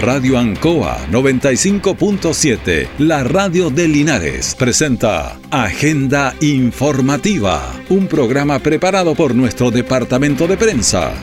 Radio 0.00 0.36
Ancoa 0.38 1.06
95.7, 1.10 2.86
la 2.98 3.24
radio 3.24 3.70
de 3.70 3.88
Linares, 3.88 4.54
presenta 4.54 5.38
Agenda 5.50 6.34
Informativa, 6.42 7.72
un 7.88 8.06
programa 8.06 8.58
preparado 8.58 9.14
por 9.14 9.34
nuestro 9.34 9.70
departamento 9.70 10.46
de 10.46 10.58
prensa. 10.58 11.14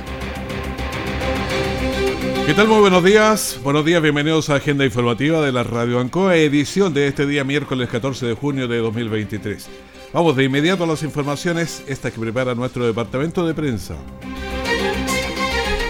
¿Qué 2.47 2.55
tal? 2.55 2.67
Muy 2.67 2.79
buenos 2.79 3.03
días. 3.03 3.59
Buenos 3.63 3.85
días, 3.85 4.01
bienvenidos 4.01 4.49
a 4.49 4.55
Agenda 4.55 4.83
Informativa 4.85 5.45
de 5.45 5.51
la 5.51 5.61
Radio 5.61 5.99
Ancoa, 5.99 6.35
edición 6.35 6.95
de 6.95 7.07
este 7.07 7.27
día 7.27 7.43
miércoles 7.43 7.89
14 7.89 8.25
de 8.25 8.33
junio 8.33 8.67
de 8.67 8.79
2023. 8.79 9.69
Vamos 10.13 10.35
de 10.35 10.45
inmediato 10.45 10.85
a 10.85 10.87
las 10.87 11.03
informaciones, 11.03 11.83
estas 11.85 12.11
que 12.11 12.19
prepara 12.19 12.55
nuestro 12.55 12.87
departamento 12.87 13.45
de 13.45 13.53
prensa. 13.53 13.95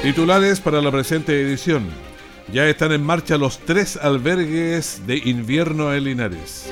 Titulares 0.02 0.59
para 0.59 0.81
la 0.81 0.91
presente 0.91 1.41
edición. 1.41 2.12
Ya 2.52 2.67
están 2.67 2.91
en 2.91 3.03
marcha 3.03 3.38
los 3.38 3.59
tres 3.59 3.97
albergues 3.97 5.02
de 5.07 5.17
invierno 5.17 5.93
en 5.93 6.03
Linares. 6.03 6.69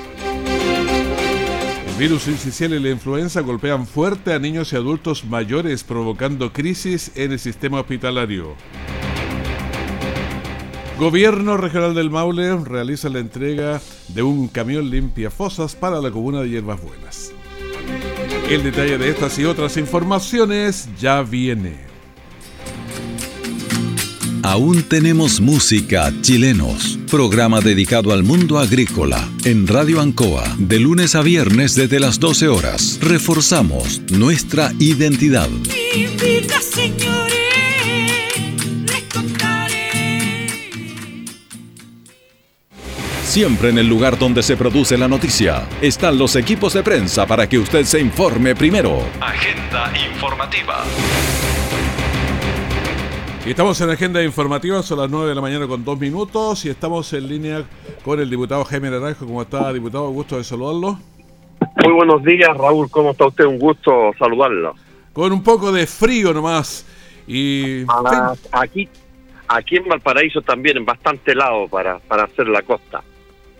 El 1.88 1.95
virus 1.97 2.27
incisional 2.27 2.80
y 2.80 2.84
la 2.84 2.89
influenza 2.89 3.41
golpean 3.41 3.88
fuerte 3.88 4.34
a 4.34 4.39
niños 4.39 4.73
y 4.73 4.75
adultos 4.75 5.23
mayores, 5.25 5.84
provocando 5.84 6.52
crisis 6.52 7.11
en 7.16 7.31
el 7.31 7.39
sistema 7.39 7.80
hospitalario. 7.80 8.55
Gobierno 10.99 11.57
Regional 11.57 11.95
del 11.95 12.11
Maule 12.11 12.58
realiza 12.58 13.09
la 13.09 13.19
entrega 13.19 13.81
de 14.09 14.22
un 14.22 14.47
camión 14.47 14.89
limpia 14.89 15.31
fosas 15.31 15.75
para 15.75 15.99
la 15.99 16.11
comuna 16.11 16.41
de 16.41 16.49
Hierbas 16.49 16.81
Buenas. 16.81 17.31
El 18.49 18.63
detalle 18.63 18.97
de 18.97 19.09
estas 19.09 19.39
y 19.39 19.45
otras 19.45 19.77
informaciones 19.77 20.89
ya 20.99 21.23
viene. 21.23 21.91
Aún 24.44 24.81
tenemos 24.81 25.40
música 25.40 26.12
chilenos. 26.22 26.98
Programa 27.09 27.61
dedicado 27.61 28.11
al 28.11 28.23
mundo 28.23 28.58
agrícola 28.58 29.30
en 29.45 29.67
Radio 29.67 30.02
Ancoa 30.02 30.44
de 30.58 30.80
lunes 30.80 31.14
a 31.14 31.22
viernes 31.22 31.75
desde 31.75 32.00
las 32.00 32.20
12 32.20 32.47
horas. 32.47 33.00
Reforzamos 33.02 34.02
nuestra 34.12 34.72
identidad. 34.80 35.47
Siempre 43.23 43.69
en 43.69 43.78
el 43.78 43.88
lugar 43.88 44.17
donde 44.17 44.42
se 44.42 44.58
produce 44.58 44.97
la 44.97 45.08
noticia 45.08 45.69
están 45.81 46.17
los 46.17 46.36
equipos 46.36 46.73
de 46.73 46.81
prensa 46.81 47.28
para 47.28 47.47
que 47.47 47.59
usted 47.59 47.86
se 47.86 48.00
informe 48.00 48.56
primero. 48.56 49.08
Agenda 49.22 49.94
informativa. 50.12 50.84
Y 53.44 53.50
estamos 53.50 53.81
en 53.81 53.89
agenda 53.89 54.22
informativa, 54.23 54.84
son 54.84 55.00
las 55.00 55.09
9 55.09 55.30
de 55.30 55.36
la 55.36 55.42
mañana 55.42 55.66
con 55.66 55.84
dos 55.84 56.00
minutos 56.00 56.64
y 56.64 56.70
estamos 56.70 57.11
en 57.14 57.28
línea 57.28 57.64
con 58.03 58.20
el 58.20 58.30
diputado 58.30 58.64
Jaime 58.66 58.92
Naranjo. 58.92 59.25
¿Cómo 59.25 59.42
está, 59.42 59.73
diputado? 59.73 60.09
Gusto 60.11 60.38
de 60.38 60.44
saludarlo. 60.44 61.00
Muy 61.84 61.94
buenos 61.94 62.23
días, 62.23 62.56
Raúl. 62.56 62.88
¿Cómo 62.92 63.12
está 63.12 63.25
usted? 63.25 63.45
Un 63.45 63.58
gusto 63.58 64.12
saludarlo. 64.19 64.75
Con 65.12 65.34
un 65.34 65.42
poco 65.42 65.72
de 65.72 65.88
frío 65.88 66.36
nomás. 66.36 66.86
Y 67.25 67.84
ah, 67.88 68.36
aquí, 68.52 68.88
aquí 69.47 69.78
en 69.78 69.86
Valparaíso 69.86 70.44
también, 70.44 70.78
en 70.78 70.86
bastante 70.86 71.31
helado 71.31 71.67
para, 71.67 71.97
para 71.97 72.25
hacer 72.25 72.47
la 72.47 72.62
costa. 72.62 73.02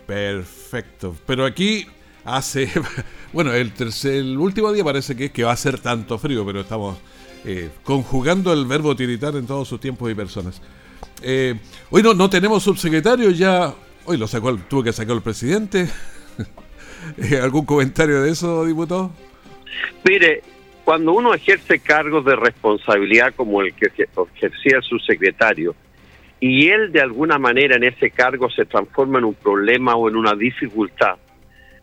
Perfecto. 0.06 1.16
Pero 1.26 1.44
aquí 1.44 1.88
hace, 2.24 2.70
bueno, 3.32 3.52
el 3.52 3.72
tercer, 3.72 4.14
el 4.14 4.38
último 4.38 4.72
día 4.72 4.84
parece 4.84 5.16
que 5.16 5.24
es 5.24 5.32
que 5.32 5.42
va 5.42 5.50
a 5.50 5.56
ser 5.56 5.80
tanto 5.80 6.18
frío, 6.18 6.46
pero 6.46 6.60
estamos 6.60 6.98
eh, 7.44 7.70
conjugando 7.82 8.52
el 8.52 8.66
verbo 8.66 8.94
tiritar 8.94 9.34
en 9.34 9.46
todos 9.46 9.66
sus 9.66 9.80
tiempos 9.80 10.10
y 10.10 10.14
personas. 10.14 10.62
Eh, 11.22 11.54
hoy 11.90 12.02
no, 12.02 12.30
tenemos 12.30 12.62
subsecretario, 12.62 13.30
ya 13.30 13.74
hoy 14.04 14.16
lo 14.16 14.26
sacó, 14.26 14.56
tuvo 14.56 14.82
que 14.84 14.92
sacar 14.92 15.16
el 15.16 15.22
presidente. 15.22 15.88
Eh, 17.18 17.36
¿Algún 17.42 17.64
comentario 17.64 18.22
de 18.22 18.30
eso, 18.30 18.64
diputado? 18.64 19.10
Mire, 20.08 20.40
cuando 20.84 21.12
uno 21.12 21.34
ejerce 21.34 21.80
cargos 21.80 22.24
de 22.24 22.36
responsabilidad 22.36 23.34
como 23.34 23.60
el 23.60 23.74
que 23.74 23.86
ejercía 23.86 24.76
el 24.76 24.82
subsecretario, 24.84 25.74
y 26.38 26.68
él 26.68 26.92
de 26.92 27.00
alguna 27.00 27.40
manera 27.40 27.74
en 27.74 27.82
ese 27.82 28.12
cargo 28.12 28.48
se 28.50 28.66
transforma 28.66 29.18
en 29.18 29.24
un 29.24 29.34
problema 29.34 29.96
o 29.96 30.08
en 30.08 30.14
una 30.14 30.36
dificultad, 30.36 31.16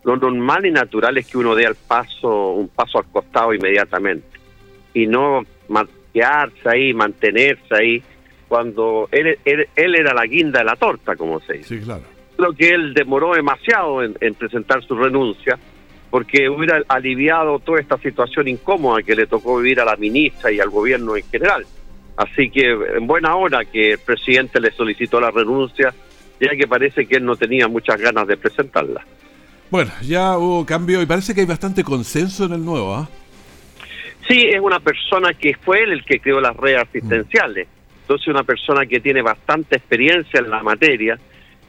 lo 0.04 0.16
normal 0.16 0.64
y 0.64 0.70
natural 0.70 1.18
es 1.18 1.26
que 1.26 1.36
uno 1.36 1.54
dé 1.54 1.66
al 1.66 1.74
paso, 1.74 2.52
un 2.52 2.68
paso 2.68 2.96
al 2.96 3.04
costado 3.12 3.52
inmediatamente 3.52 4.39
y 4.94 5.06
no 5.06 5.44
mantenerse 5.68 6.68
ahí, 6.68 6.92
mantenerse 6.92 7.74
ahí, 7.74 8.02
cuando 8.48 9.08
él, 9.12 9.38
él, 9.44 9.94
era 9.94 10.12
la 10.12 10.26
guinda 10.26 10.58
de 10.58 10.64
la 10.64 10.76
torta, 10.76 11.14
como 11.14 11.40
se 11.40 11.54
dice. 11.54 11.78
Sí, 11.78 11.84
claro. 11.84 12.02
Creo 12.36 12.52
que 12.52 12.70
él 12.70 12.94
demoró 12.94 13.34
demasiado 13.34 14.02
en, 14.02 14.34
presentar 14.34 14.82
su 14.84 14.96
renuncia, 14.96 15.58
porque 16.10 16.48
hubiera 16.48 16.82
aliviado 16.88 17.60
toda 17.60 17.80
esta 17.80 17.96
situación 17.98 18.48
incómoda 18.48 19.02
que 19.02 19.14
le 19.14 19.26
tocó 19.26 19.58
vivir 19.58 19.80
a 19.80 19.84
la 19.84 19.94
ministra 19.96 20.50
y 20.50 20.58
al 20.58 20.70
gobierno 20.70 21.16
en 21.16 21.22
general. 21.30 21.64
Así 22.16 22.50
que 22.50 22.72
en 22.96 23.06
buena 23.06 23.36
hora 23.36 23.64
que 23.64 23.92
el 23.92 23.98
presidente 23.98 24.60
le 24.60 24.72
solicitó 24.72 25.20
la 25.20 25.30
renuncia, 25.30 25.94
ya 26.40 26.50
que 26.56 26.66
parece 26.66 27.06
que 27.06 27.16
él 27.16 27.24
no 27.24 27.36
tenía 27.36 27.68
muchas 27.68 28.00
ganas 28.00 28.26
de 28.26 28.36
presentarla. 28.36 29.06
Bueno, 29.70 29.92
ya 30.02 30.36
hubo 30.36 30.66
cambio 30.66 31.00
y 31.00 31.06
parece 31.06 31.34
que 31.34 31.42
hay 31.42 31.46
bastante 31.46 31.84
consenso 31.84 32.46
en 32.46 32.54
el 32.54 32.64
nuevo, 32.64 32.94
¿ah? 32.94 33.08
Sí, 34.30 34.46
es 34.48 34.60
una 34.60 34.78
persona 34.78 35.34
que 35.34 35.54
fue 35.54 35.82
él 35.82 35.90
el 35.90 36.04
que 36.04 36.20
creó 36.20 36.40
las 36.40 36.56
redes 36.56 36.82
asistenciales. 36.82 37.66
Entonces, 38.02 38.28
una 38.28 38.44
persona 38.44 38.86
que 38.86 39.00
tiene 39.00 39.22
bastante 39.22 39.76
experiencia 39.76 40.38
en 40.38 40.50
la 40.50 40.62
materia 40.62 41.18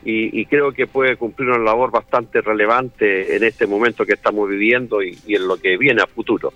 y, 0.03 0.45
creo 0.45 0.71
que 0.71 0.87
puede 0.87 1.15
cumplir 1.15 1.49
una 1.49 1.59
labor 1.59 1.91
bastante 1.91 2.41
relevante 2.41 3.35
en 3.35 3.43
este 3.43 3.67
momento 3.67 4.05
que 4.05 4.13
estamos 4.13 4.49
viviendo 4.49 5.01
y, 5.03 5.17
en 5.27 5.47
lo 5.47 5.57
que 5.57 5.77
viene 5.77 6.01
a 6.01 6.07
futuro. 6.07 6.53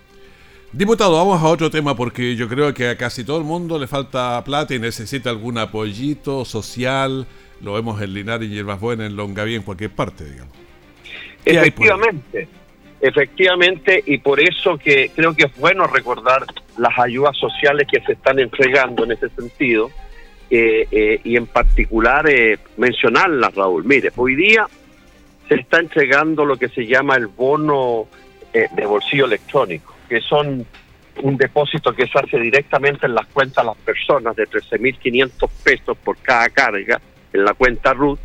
Diputado, 0.71 1.13
vamos 1.13 1.41
a 1.41 1.45
otro 1.47 1.69
tema 1.69 1.95
porque 1.95 2.35
yo 2.35 2.49
creo 2.49 2.73
que 2.73 2.89
a 2.89 2.97
casi 2.97 3.23
todo 3.23 3.37
el 3.37 3.43
mundo 3.43 3.79
le 3.79 3.87
falta 3.87 4.43
plata 4.43 4.73
y 4.73 4.79
necesita 4.79 5.29
algún 5.29 5.57
apoyito 5.57 6.45
social. 6.45 7.27
Lo 7.61 7.73
vemos 7.73 8.01
en 8.01 8.13
Linares 8.13 8.49
y 8.49 8.53
Hierbas 8.53 8.79
Buenas, 8.79 9.09
en 9.09 9.15
Longaví, 9.15 9.55
en 9.55 9.61
cualquier 9.61 9.91
parte, 9.91 10.25
digamos. 10.25 10.53
Efectivamente. 11.45 12.47
Efectivamente, 13.05 14.01
y 14.03 14.17
por 14.17 14.39
eso 14.39 14.79
que 14.79 15.11
creo 15.15 15.35
que 15.35 15.43
es 15.43 15.55
bueno 15.57 15.85
recordar 15.85 16.43
las 16.79 16.97
ayudas 16.97 17.37
sociales 17.37 17.87
que 17.87 17.99
se 18.01 18.13
están 18.13 18.39
entregando 18.39 19.03
en 19.03 19.11
ese 19.11 19.29
sentido, 19.29 19.91
eh, 20.49 20.87
eh, 20.89 21.21
y 21.23 21.37
en 21.37 21.45
particular 21.45 22.27
eh, 22.27 22.57
mencionarlas, 22.77 23.53
Raúl. 23.53 23.85
Mire, 23.85 24.11
hoy 24.15 24.33
día 24.33 24.65
se 25.47 25.53
está 25.53 25.81
entregando 25.81 26.45
lo 26.45 26.57
que 26.57 26.67
se 26.69 26.87
llama 26.87 27.15
el 27.15 27.27
bono 27.27 28.07
de 28.51 28.85
bolsillo 28.87 29.25
electrónico, 29.25 29.93
que 30.09 30.21
son 30.21 30.65
un 31.21 31.37
depósito 31.37 31.93
que 31.93 32.07
se 32.07 32.17
hace 32.17 32.39
directamente 32.39 33.05
en 33.05 33.13
las 33.13 33.27
cuentas 33.27 33.63
de 33.63 33.67
las 33.67 33.77
personas 33.77 34.35
de 34.35 34.47
13.500 34.47 35.49
pesos 35.63 35.95
por 36.03 36.17
cada 36.17 36.49
carga 36.49 36.99
en 37.31 37.45
la 37.45 37.53
cuenta 37.53 37.93
RUT, 37.93 38.19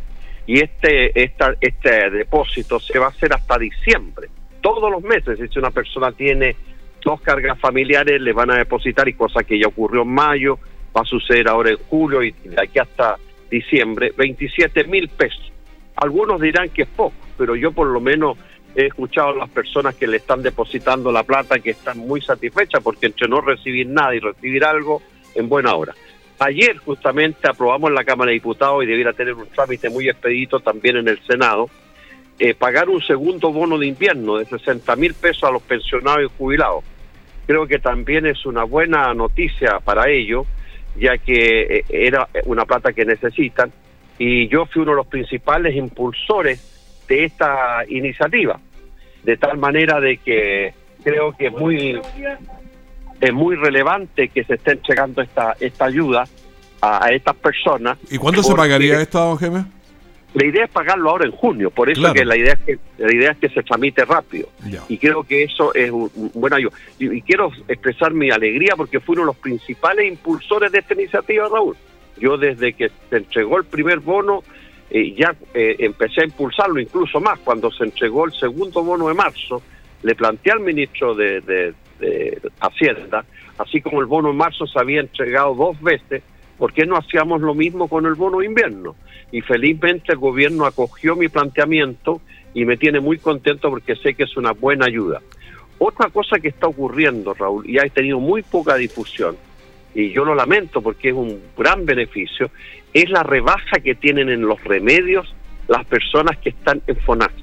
y 0.47 0.59
este, 0.59 1.23
esta, 1.23 1.53
este 1.61 2.09
depósito 2.09 2.79
se 2.79 2.97
va 2.97 3.07
a 3.07 3.09
hacer 3.09 3.31
hasta 3.31 3.59
diciembre 3.59 4.27
todos 4.61 4.91
los 4.91 5.01
meses. 5.03 5.39
Si 5.51 5.59
una 5.59 5.71
persona 5.71 6.11
tiene 6.11 6.55
dos 7.03 7.21
cargas 7.21 7.59
familiares, 7.59 8.21
le 8.21 8.33
van 8.33 8.51
a 8.51 8.57
depositar, 8.57 9.07
y 9.07 9.13
cosa 9.13 9.43
que 9.43 9.59
ya 9.59 9.67
ocurrió 9.67 10.03
en 10.03 10.13
mayo, 10.13 10.59
va 10.95 11.01
a 11.01 11.05
suceder 11.05 11.47
ahora 11.47 11.71
en 11.71 11.77
julio 11.89 12.23
y 12.23 12.31
de 12.31 12.61
aquí 12.61 12.79
hasta 12.79 13.17
diciembre, 13.49 14.13
27 14.15 14.85
mil 14.85 15.09
pesos. 15.09 15.51
Algunos 15.95 16.39
dirán 16.39 16.69
que 16.69 16.83
es 16.83 16.87
poco, 16.87 17.15
pero 17.37 17.55
yo 17.55 17.71
por 17.71 17.87
lo 17.87 17.99
menos 17.99 18.37
he 18.75 18.85
escuchado 18.87 19.29
a 19.29 19.35
las 19.35 19.49
personas 19.49 19.95
que 19.95 20.07
le 20.07 20.17
están 20.17 20.41
depositando 20.41 21.11
la 21.11 21.23
plata 21.23 21.59
que 21.59 21.71
están 21.71 21.97
muy 21.97 22.21
satisfechas 22.21 22.81
porque 22.81 23.07
entre 23.07 23.27
no 23.27 23.41
recibir 23.41 23.87
nada 23.87 24.15
y 24.15 24.19
recibir 24.19 24.63
algo, 24.63 25.01
en 25.35 25.47
buena 25.47 25.75
hora. 25.75 25.93
Ayer 26.39 26.77
justamente 26.77 27.47
aprobamos 27.47 27.89
en 27.89 27.95
la 27.95 28.03
Cámara 28.03 28.29
de 28.29 28.33
Diputados 28.33 28.83
y 28.83 28.87
debiera 28.87 29.13
tener 29.13 29.33
un 29.33 29.47
trámite 29.47 29.89
muy 29.89 30.09
expedito 30.09 30.59
también 30.59 30.97
en 30.97 31.07
el 31.07 31.21
Senado, 31.25 31.69
eh, 32.43 32.55
pagar 32.55 32.89
un 32.89 33.03
segundo 33.03 33.53
bono 33.53 33.77
de 33.77 33.85
invierno 33.85 34.37
de 34.37 34.45
60 34.45 34.95
mil 34.95 35.13
pesos 35.13 35.43
a 35.43 35.51
los 35.51 35.61
pensionados 35.61 36.23
y 36.23 36.37
jubilados. 36.39 36.83
Creo 37.45 37.67
que 37.67 37.77
también 37.77 38.25
es 38.25 38.47
una 38.47 38.63
buena 38.63 39.13
noticia 39.13 39.79
para 39.79 40.09
ellos, 40.09 40.47
ya 40.97 41.19
que 41.19 41.61
eh, 41.61 41.85
era 41.87 42.27
una 42.45 42.65
plata 42.65 42.93
que 42.93 43.05
necesitan, 43.05 43.71
y 44.17 44.47
yo 44.47 44.65
fui 44.65 44.81
uno 44.81 44.93
de 44.93 44.97
los 44.97 45.05
principales 45.05 45.75
impulsores 45.75 47.03
de 47.07 47.25
esta 47.25 47.83
iniciativa, 47.87 48.59
de 49.21 49.37
tal 49.37 49.59
manera 49.59 49.99
de 49.99 50.17
que 50.17 50.73
creo 51.03 51.37
que 51.37 51.45
es 51.45 51.53
muy 51.53 52.01
es 53.21 53.33
muy 53.33 53.55
relevante 53.55 54.29
que 54.29 54.43
se 54.45 54.55
esté 54.55 54.71
entregando 54.71 55.21
esta 55.21 55.55
esta 55.59 55.85
ayuda 55.85 56.23
a, 56.81 57.09
estas 57.11 57.35
personas. 57.35 57.99
¿Y 58.09 58.17
cuándo 58.17 58.41
se 58.41 58.55
pagaría 58.55 58.99
esto, 58.99 59.19
don 59.19 59.37
Gemma? 59.37 59.67
La 60.33 60.45
idea 60.45 60.63
es 60.63 60.71
pagarlo 60.71 61.09
ahora 61.09 61.25
en 61.25 61.31
junio, 61.31 61.71
por 61.71 61.89
eso 61.89 62.13
que 62.13 62.23
la 62.23 62.37
idea 62.37 62.53
es 62.53 62.59
que 62.59 62.79
la 62.97 63.13
idea 63.13 63.31
es 63.31 63.37
que 63.37 63.49
se 63.49 63.63
tramite 63.63 64.05
rápido. 64.05 64.47
Y 64.87 64.97
creo 64.97 65.23
que 65.23 65.43
eso 65.43 65.73
es 65.73 65.91
un, 65.91 66.09
buen 66.33 66.53
ayuda. 66.53 66.73
Y, 66.99 67.21
quiero 67.21 67.51
expresar 67.67 68.13
mi 68.13 68.31
alegría 68.31 68.75
porque 68.77 69.01
fui 69.01 69.13
uno 69.13 69.23
de 69.23 69.27
los 69.27 69.37
principales 69.37 70.07
impulsores 70.07 70.71
de 70.71 70.79
esta 70.79 70.93
iniciativa, 70.93 71.49
Raúl. 71.49 71.75
Yo 72.17 72.37
desde 72.37 72.73
que 72.73 72.91
se 73.09 73.17
entregó 73.17 73.57
el 73.57 73.65
primer 73.65 73.99
bono, 73.99 74.43
eh, 74.89 75.13
ya 75.13 75.35
eh, 75.53 75.75
empecé 75.79 76.21
a 76.21 76.25
impulsarlo 76.25 76.79
incluso 76.79 77.19
más. 77.19 77.37
Cuando 77.39 77.69
se 77.69 77.83
entregó 77.83 78.25
el 78.25 78.31
segundo 78.31 78.83
bono 78.83 79.09
de 79.09 79.13
marzo, 79.13 79.61
le 80.01 80.15
planteé 80.15 80.53
al 80.53 80.61
ministro 80.61 81.13
de, 81.13 81.41
de 81.41 81.73
Hacienda, 82.61 83.25
así 83.57 83.81
como 83.81 83.99
el 83.99 84.07
bono 84.07 84.29
de 84.29 84.35
marzo 84.35 84.65
se 84.65 84.79
había 84.79 85.01
entregado 85.01 85.53
dos 85.55 85.81
veces, 85.81 86.23
¿por 86.61 86.73
qué 86.73 86.85
no 86.85 86.95
hacíamos 86.95 87.41
lo 87.41 87.55
mismo 87.55 87.87
con 87.87 88.05
el 88.05 88.13
bono 88.13 88.43
invierno? 88.43 88.95
Y 89.31 89.41
felizmente 89.41 90.11
el 90.11 90.19
gobierno 90.19 90.67
acogió 90.67 91.15
mi 91.15 91.27
planteamiento 91.27 92.21
y 92.53 92.65
me 92.65 92.77
tiene 92.77 92.99
muy 92.99 93.17
contento 93.17 93.71
porque 93.71 93.95
sé 93.95 94.13
que 94.13 94.25
es 94.25 94.37
una 94.37 94.51
buena 94.51 94.85
ayuda. 94.85 95.23
Otra 95.79 96.09
cosa 96.09 96.37
que 96.37 96.49
está 96.49 96.67
ocurriendo, 96.67 97.33
Raúl, 97.33 97.67
y 97.67 97.79
ha 97.79 97.89
tenido 97.89 98.19
muy 98.19 98.43
poca 98.43 98.75
difusión, 98.75 99.37
y 99.95 100.11
yo 100.11 100.23
lo 100.23 100.35
lamento 100.35 100.83
porque 100.83 101.09
es 101.09 101.15
un 101.15 101.41
gran 101.57 101.83
beneficio, 101.83 102.51
es 102.93 103.09
la 103.09 103.23
rebaja 103.23 103.79
que 103.83 103.95
tienen 103.95 104.29
en 104.29 104.41
los 104.41 104.63
remedios 104.63 105.33
las 105.67 105.83
personas 105.85 106.37
que 106.37 106.49
están 106.49 106.83
en 106.85 106.95
FONASA. 106.97 107.33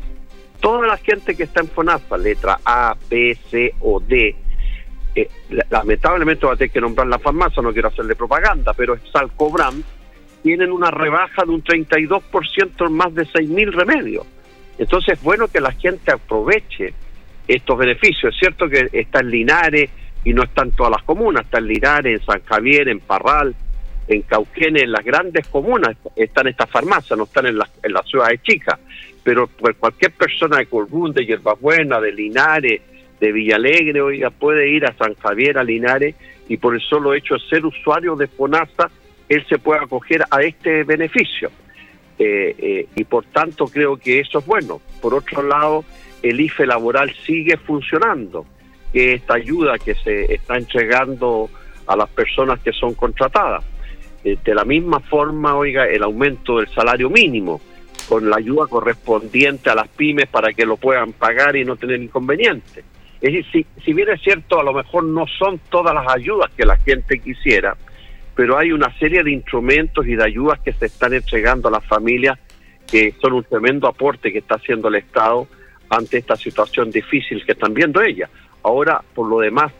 Toda 0.61 0.87
la 0.87 0.97
gente 0.97 1.35
que 1.35 1.43
está 1.43 1.61
en 1.61 1.69
FONASA, 1.69 2.17
letra 2.19 2.61
A, 2.65 2.97
B, 3.11 3.37
C 3.51 3.75
o 3.81 3.99
D, 3.99 4.37
eh, 5.21 5.29
lamentablemente 5.71 6.47
va 6.47 6.53
a 6.53 6.57
tener 6.57 6.71
que 6.71 6.81
nombrar 6.81 7.07
la 7.07 7.19
farmacia, 7.19 7.63
no 7.63 7.73
quiero 7.73 7.89
hacerle 7.89 8.15
propaganda, 8.15 8.73
pero 8.75 8.95
es 8.95 9.01
Salcobram, 9.13 9.83
tienen 10.43 10.71
una 10.71 10.91
rebaja 10.91 11.45
de 11.45 11.51
un 11.51 11.65
32% 11.65 12.87
en 12.87 12.93
más 12.93 13.15
de 13.15 13.25
6.000 13.25 13.73
remedios. 13.73 14.27
Entonces 14.79 15.15
es 15.15 15.23
bueno 15.23 15.49
que 15.49 15.61
la 15.61 15.73
gente 15.73 16.13
aproveche 16.13 16.95
estos 17.49 17.79
beneficios. 17.79 18.33
Es 18.33 18.39
cierto 18.39 18.69
que 18.69 18.89
está 18.93 19.21
en 19.21 19.31
Linares 19.31 19.91
y 20.23 20.33
no 20.33 20.45
está 20.45 20.63
en 20.63 20.73
todas 20.73 20.93
las 20.93 21.03
comunas, 21.03 21.45
está 21.45 21.59
en 21.59 21.67
Linares, 21.67 22.21
en 22.21 22.27
San 22.27 22.43
Javier, 22.45 22.89
en 22.89 23.01
Parral, 23.01 23.55
en 24.07 24.23
Cauquenes, 24.23 24.85
en 24.85 24.93
las 24.93 25.05
grandes 25.05 25.49
comunas 25.49 25.97
están 26.15 26.47
estas 26.47 26.71
farmacias, 26.71 27.19
no 27.19 27.25
están 27.25 27.47
en 27.47 27.59
las, 27.59 27.71
en 27.83 27.93
las 27.93 28.07
ciudades 28.07 28.41
chicas. 28.43 28.79
Pero 29.25 29.51
cualquier 29.79 30.13
persona 30.13 30.59
de 30.59 30.67
Colbún, 30.67 31.13
de 31.13 31.27
Yerbabuena, 31.27 32.01
de 32.01 32.13
Linares, 32.13 32.81
de 33.21 33.33
Villalegre, 33.33 34.01
oiga, 34.01 34.31
puede 34.31 34.71
ir 34.71 34.87
a 34.87 34.95
San 34.95 35.15
Javier, 35.15 35.59
a 35.59 35.65
Linares, 35.65 36.15
y 36.49 36.57
por 36.57 36.75
el 36.75 36.81
solo 36.81 37.15
hecho 37.15 37.35
de 37.35 37.41
ser 37.49 37.67
usuario 37.67 38.17
de 38.17 38.27
FONASA, 38.27 38.91
él 39.29 39.45
se 39.49 39.59
puede 39.59 39.81
acoger 39.81 40.25
a 40.31 40.43
este 40.43 40.85
beneficio. 40.85 41.51
Eh, 42.19 42.55
eh, 42.59 42.87
y 42.97 43.05
por 43.05 43.25
tanto 43.27 43.67
creo 43.67 43.97
que 43.97 44.21
eso 44.21 44.41
es 44.41 44.47
bueno. 44.47 44.81
Por 45.01 45.15
otro 45.15 45.43
lado, 45.43 45.85
el 46.23 46.41
IFE 46.41 46.67
laboral 46.67 47.13
sigue 47.25 47.57
funcionando, 47.57 48.47
que 48.93 49.15
esta 49.15 49.35
ayuda 49.35 49.79
que 49.79 49.95
se 49.95 50.33
está 50.33 50.57
entregando 50.57 51.51
a 51.87 51.97
las 51.97 52.09
personas 52.09 52.61
que 52.61 52.73
son 52.73 52.95
contratadas. 52.95 53.65
Eh, 54.25 54.37
de 54.43 54.55
la 54.55 54.65
misma 54.65 55.01
forma, 55.01 55.55
oiga, 55.55 55.87
el 55.87 56.03
aumento 56.03 56.59
del 56.59 56.69
salario 56.69 57.09
mínimo, 57.09 57.61
con 58.09 58.29
la 58.29 58.37
ayuda 58.37 58.67
correspondiente 58.67 59.71
a 59.71 59.75
las 59.75 59.89
pymes 59.89 60.29
para 60.29 60.53
que 60.53 60.65
lo 60.65 60.77
puedan 60.77 61.13
pagar 61.13 61.57
y 61.57 61.65
no 61.65 61.77
tener 61.77 62.01
inconvenientes. 62.01 62.85
Es 63.21 63.33
decir, 63.33 63.47
si, 63.53 63.83
si 63.85 63.93
bien 63.93 64.09
es 64.11 64.21
cierto, 64.23 64.61
a 64.61 64.63
lo 64.63 64.73
mejor 64.73 65.05
no 65.05 65.27
son 65.27 65.61
todas 65.71 65.95
las 65.95 66.07
ayudas 66.09 66.51
que 66.57 66.65
la 66.65 66.77
gente 66.77 67.19
quisiera, 67.19 67.77
pero 68.35 68.57
hay 68.57 68.71
una 68.71 68.97
serie 68.99 69.25
de 69.25 69.33
instrumentos 69.33 70.07
y 70.07 70.15
de 70.15 70.25
ayudas 70.25 70.61
que 70.61 70.73
se 70.73 70.87
están 70.87 71.13
entregando 71.13 71.69
a 71.69 71.73
las 71.73 71.85
familias 71.85 72.39
que 72.87 73.15
son 73.21 73.35
un 73.35 73.45
tremendo 73.45 73.87
aporte 73.87 74.33
que 74.33 74.39
está 74.39 74.55
haciendo 74.55 74.89
el 74.89 74.97
Estado 74.97 75.47
ante 75.91 76.19
esta 76.19 76.37
situación 76.37 76.91
difícil 76.91 77.45
que 77.45 77.53
están 77.53 77.75
viendo 77.75 78.01
ellas. 78.01 78.31
Ahora, 78.63 79.03
por 79.15 79.29
lo 79.29 79.41
demás, 79.41 79.73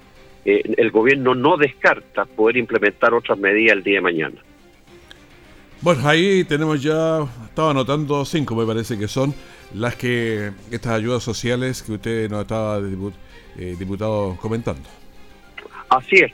eh, 0.45 0.63
el 0.77 0.91
gobierno 0.91 1.35
no 1.35 1.57
descarta 1.57 2.25
poder 2.25 2.57
implementar 2.57 3.15
otras 3.15 3.39
medidas 3.39 3.77
el 3.77 3.83
día 3.83 3.95
de 3.97 4.01
mañana. 4.01 4.37
Bueno, 5.81 6.09
ahí 6.09 6.45
tenemos 6.45 6.83
ya, 6.83 7.21
estaba 7.45 7.71
anotando 7.71 8.25
cinco, 8.25 8.57
me 8.57 8.67
parece 8.67 8.99
que 8.99 9.07
son 9.07 9.33
las 9.75 9.95
que, 9.95 10.51
estas 10.71 10.93
ayudas 10.93 11.23
sociales 11.23 11.83
que 11.83 11.93
usted 11.93 12.31
nos 12.31 12.43
estaba, 12.43 12.81
eh, 13.59 13.75
diputado, 13.79 14.37
comentando. 14.41 14.89
Así 15.89 16.17
es. 16.17 16.33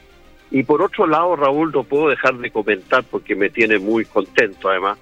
Y 0.50 0.62
por 0.62 0.82
otro 0.82 1.06
lado, 1.06 1.34
Raúl, 1.36 1.72
no 1.72 1.84
puedo 1.84 2.08
dejar 2.08 2.36
de 2.36 2.50
comentar 2.50 3.02
porque 3.04 3.34
me 3.34 3.50
tiene 3.50 3.78
muy 3.78 4.04
contento 4.04 4.68
además, 4.68 4.98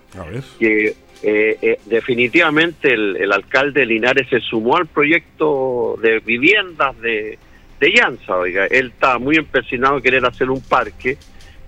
que 0.59 0.95
eh, 1.23 1.59
eh, 1.61 1.81
definitivamente 1.87 2.95
el, 2.95 3.31
alcalde 3.31 3.85
Linares 3.85 4.29
se 4.31 4.41
sumó 4.41 4.77
al 4.77 4.87
proyecto 4.87 5.99
de 6.01 6.21
viviendas 6.21 6.99
de, 7.01 7.39
de 7.81 7.91
Llanza, 7.91 8.37
oiga, 8.37 8.67
él 8.67 8.93
estaba 8.95 9.19
muy 9.19 9.37
empecinado 9.37 9.97
en 9.97 10.03
querer 10.03 10.25
hacer 10.25 10.49
un 10.49 10.63
parque, 10.63 11.19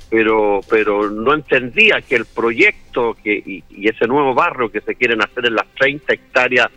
pero 0.08 0.60
pero 0.70 1.10
no 1.10 1.34
entendía 1.34 2.00
que 2.00 2.16
el 2.16 2.26
proyecto 2.26 3.16
que 3.22 3.34
y, 3.34 3.64
y 3.68 3.88
ese 3.88 4.06
nuevo 4.06 4.34
barrio 4.34 4.70
que 4.70 4.80
se 4.80 4.94
quieren 4.94 5.22
hacer 5.22 5.46
en 5.46 5.56
las 5.56 5.66
30 5.74 6.14
hectáreas 6.14 6.68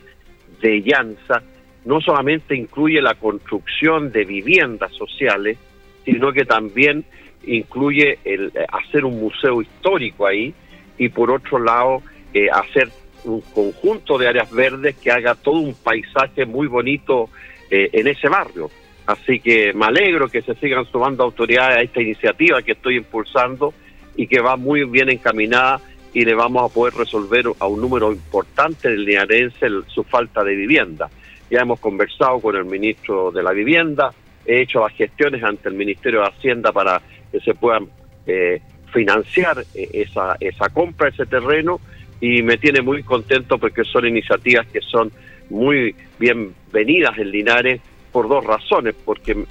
de 0.61 0.81
Llanza 0.81 1.41
no 1.87 2.01
solamente 2.01 2.53
incluye 2.53 3.01
la 3.01 3.15
construcción 3.15 4.11
de 4.11 4.25
viviendas 4.25 4.91
sociales, 4.91 5.57
sino 6.03 6.33
que 6.33 6.43
también 6.43 7.05
incluye 7.45 8.19
el 8.25 8.51
eh, 8.53 8.65
hacer 8.73 9.05
un 9.05 9.21
museo 9.21 9.61
histórico 9.61 10.27
ahí 10.27 10.53
y 10.97 11.07
por 11.07 11.31
otro 11.31 11.59
lado 11.59 12.03
eh, 12.33 12.49
hacer 12.51 12.89
un 13.23 13.39
conjunto 13.39 14.17
de 14.17 14.27
áreas 14.27 14.51
verdes 14.51 14.97
que 14.97 15.11
haga 15.11 15.33
todo 15.35 15.59
un 15.61 15.75
paisaje 15.75 16.45
muy 16.45 16.67
bonito 16.67 17.29
eh, 17.71 17.89
en 17.93 18.07
ese 18.07 18.27
barrio. 18.27 18.69
Así 19.05 19.39
que 19.39 19.71
me 19.71 19.85
alegro 19.85 20.27
que 20.27 20.41
se 20.41 20.55
sigan 20.55 20.85
sumando 20.91 21.23
autoridades 21.23 21.77
a 21.77 21.81
esta 21.81 22.01
iniciativa 22.01 22.61
que 22.63 22.73
estoy 22.73 22.97
impulsando 22.97 23.73
y 24.17 24.27
que 24.27 24.41
va 24.41 24.57
muy 24.57 24.83
bien 24.83 25.09
encaminada 25.09 25.79
y 26.13 26.25
le 26.25 26.35
vamos 26.35 26.69
a 26.69 26.73
poder 26.73 26.95
resolver 26.95 27.45
a 27.59 27.67
un 27.67 27.79
número 27.79 28.11
importante 28.11 28.89
de 28.89 28.97
linarense 28.97 29.67
su 29.87 30.03
falta 30.03 30.43
de 30.43 30.53
vivienda. 30.53 31.09
Ya 31.49 31.61
hemos 31.61 31.79
conversado 31.79 32.39
con 32.39 32.55
el 32.55 32.65
ministro 32.65 33.31
de 33.31 33.41
la 33.41 33.51
Vivienda, 33.51 34.11
he 34.45 34.61
hecho 34.61 34.81
las 34.81 34.93
gestiones 34.93 35.43
ante 35.43 35.69
el 35.69 35.75
Ministerio 35.75 36.21
de 36.21 36.27
Hacienda 36.27 36.71
para 36.71 37.01
que 37.31 37.39
se 37.39 37.53
puedan 37.53 37.87
eh, 38.25 38.61
financiar 38.93 39.63
eh, 39.73 39.89
esa, 39.93 40.35
esa 40.39 40.69
compra, 40.69 41.09
ese 41.09 41.25
terreno, 41.25 41.79
y 42.19 42.41
me 42.41 42.57
tiene 42.57 42.81
muy 42.81 43.03
contento 43.03 43.57
porque 43.57 43.83
son 43.83 44.07
iniciativas 44.07 44.65
que 44.67 44.81
son 44.81 45.11
muy 45.49 45.95
bienvenidas 46.19 47.17
en 47.17 47.31
Linares 47.31 47.81
por 48.11 48.27
dos 48.27 48.43
razones, 48.43 48.95
porque 49.05 49.45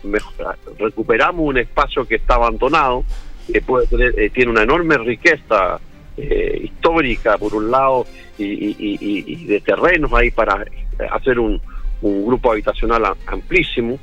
recuperamos 0.79 1.47
un 1.47 1.59
espacio 1.59 2.05
que 2.07 2.17
está 2.17 2.35
abandonado, 2.35 3.05
que 3.51 3.63
puede 3.63 3.87
tener, 3.87 4.19
eh, 4.19 4.31
tiene 4.31 4.51
una 4.51 4.63
enorme 4.63 4.99
riqueza 4.99 5.81
histórica 6.19 7.37
por 7.37 7.55
un 7.55 7.71
lado 7.71 8.07
y, 8.39 9.45
de 9.45 9.61
terrenos 9.61 10.11
ahí 10.15 10.31
para 10.31 10.65
hacer 11.11 11.39
un, 11.39 11.61
un 12.03 12.27
grupo 12.27 12.53
habitacional 12.53 13.05
amplísimo, 13.27 13.99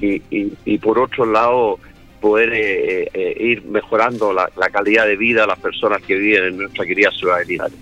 y, 0.00 0.22
y, 0.30 0.78
por 0.78 0.98
otro 0.98 1.24
lado 1.24 1.78
poder 2.20 2.52
eh, 2.52 3.08
eh, 3.14 3.36
ir 3.40 3.64
mejorando 3.64 4.32
la, 4.32 4.50
calidad 4.70 5.06
de 5.06 5.16
vida 5.16 5.42
de 5.42 5.46
las 5.46 5.58
personas 5.58 6.02
que 6.02 6.14
viven 6.14 6.44
en 6.44 6.56
nuestra 6.58 6.84
querida 6.84 7.10
ciudad 7.12 7.38
de 7.38 7.46
Linares. 7.46 7.78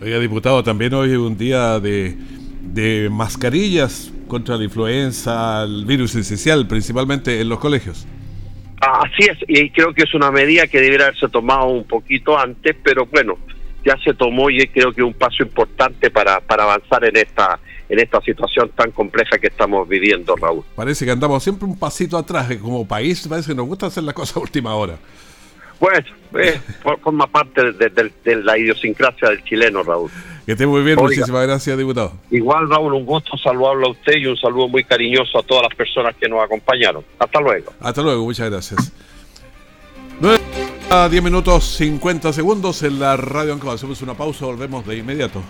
Oiga, 0.00 0.18
diputado, 0.18 0.62
también 0.62 0.94
hoy 0.94 1.10
es 1.10 1.18
un 1.18 1.36
día 1.36 1.80
de, 1.80 2.16
de 2.62 3.08
mascarillas 3.10 4.12
contra 4.26 4.56
la 4.56 4.64
influenza, 4.64 5.64
el 5.64 5.84
virus 5.84 6.14
esencial, 6.14 6.66
principalmente 6.66 7.40
en 7.40 7.48
los 7.48 7.58
colegios. 7.58 8.06
Ah, 8.80 9.02
así 9.04 9.30
es, 9.30 9.38
y 9.48 9.70
creo 9.70 9.92
que 9.94 10.02
es 10.02 10.14
una 10.14 10.30
medida 10.30 10.66
que 10.66 10.80
debería 10.80 11.06
haberse 11.06 11.28
tomado 11.28 11.66
un 11.66 11.84
poquito 11.84 12.38
antes, 12.38 12.76
pero 12.82 13.06
bueno, 13.06 13.38
ya 13.84 13.96
se 14.02 14.14
tomó 14.14 14.50
y 14.50 14.66
creo 14.68 14.92
que 14.92 15.00
es 15.00 15.06
un 15.06 15.14
paso 15.14 15.42
importante 15.42 16.10
para, 16.10 16.40
para 16.40 16.64
avanzar 16.64 17.04
en 17.04 17.16
esta 17.16 17.58
en 17.88 18.00
esta 18.00 18.20
situación 18.22 18.70
tan 18.74 18.90
compleja 18.92 19.38
que 19.38 19.48
estamos 19.48 19.88
viviendo, 19.88 20.34
Raúl. 20.36 20.64
Parece 20.74 21.04
que 21.04 21.10
andamos 21.10 21.42
siempre 21.42 21.66
un 21.66 21.78
pasito 21.78 22.16
atrás, 22.16 22.48
como 22.60 22.88
país 22.88 23.26
parece 23.28 23.50
que 23.50 23.54
nos 23.54 23.66
gusta 23.66 23.86
hacer 23.86 24.04
la 24.04 24.12
cosa 24.12 24.40
a 24.40 24.42
última 24.42 24.74
hora. 24.74 24.96
Pues, 25.78 26.04
eh, 26.38 26.58
forma 27.02 27.26
parte 27.26 27.72
de, 27.72 28.42
la 28.42 28.56
idiosincrasia 28.56 29.28
del 29.28 29.44
chileno, 29.44 29.82
Raúl. 29.82 30.10
Que 30.46 30.52
esté 30.52 30.66
muy 30.66 30.82
bien, 30.82 30.96
muchísimas 30.96 31.46
gracias, 31.46 31.76
diputado. 31.76 32.12
Igual, 32.30 32.70
Raúl, 32.70 32.94
un 32.94 33.04
gusto 33.04 33.36
saludarlo 33.36 33.88
a 33.88 33.90
usted 33.90 34.14
y 34.16 34.26
un 34.26 34.36
saludo 34.36 34.68
muy 34.68 34.84
cariñoso 34.84 35.38
a 35.38 35.42
todas 35.42 35.64
las 35.64 35.74
personas 35.74 36.14
que 36.16 36.28
nos 36.28 36.42
acompañaron. 36.42 37.04
Hasta 37.18 37.40
luego. 37.40 37.72
Hasta 37.80 38.02
luego, 38.02 38.24
muchas 38.24 38.50
gracias. 38.50 38.92
9 40.20 40.40
a 40.90 41.08
10 41.08 41.22
minutos 41.22 41.76
50 41.76 42.32
segundos 42.32 42.82
en 42.82 43.00
la 43.00 43.16
radio 43.16 43.52
Ancoa. 43.52 43.74
Hacemos 43.74 44.00
una 44.02 44.14
pausa, 44.14 44.46
volvemos 44.46 44.86
de 44.86 44.96
inmediato. 44.98 45.42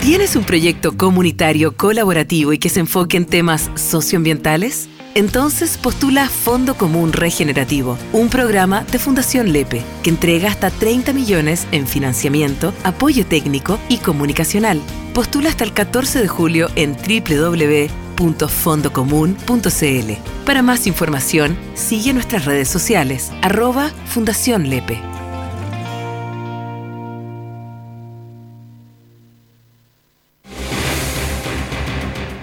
¿Tienes 0.00 0.34
un 0.34 0.44
proyecto 0.44 0.96
comunitario 0.96 1.76
colaborativo 1.76 2.52
y 2.52 2.58
que 2.58 2.68
se 2.68 2.80
enfoque 2.80 3.16
en 3.16 3.26
temas 3.26 3.70
socioambientales? 3.74 4.88
Entonces 5.14 5.76
postula 5.76 6.28
Fondo 6.28 6.76
Común 6.76 7.12
Regenerativo, 7.12 7.98
un 8.12 8.28
programa 8.28 8.84
de 8.84 8.98
Fundación 9.00 9.52
Lepe 9.52 9.82
que 10.04 10.10
entrega 10.10 10.48
hasta 10.48 10.70
30 10.70 11.12
millones 11.12 11.66
en 11.72 11.86
financiamiento, 11.86 12.72
apoyo 12.84 13.26
técnico 13.26 13.78
y 13.88 13.98
comunicacional. 13.98 14.80
Postula 15.14 15.50
hasta 15.50 15.64
el 15.64 15.72
14 15.72 16.20
de 16.22 16.28
julio 16.28 16.68
en 16.76 16.92
www 16.96 18.09
www.fondocomún.cl. 18.20 20.12
Para 20.44 20.62
más 20.62 20.86
información, 20.86 21.56
sigue 21.74 22.12
nuestras 22.12 22.44
redes 22.44 22.68
sociales, 22.68 23.32
arroba 23.42 23.90
Fundación 24.06 24.68
Lepe. 24.68 25.00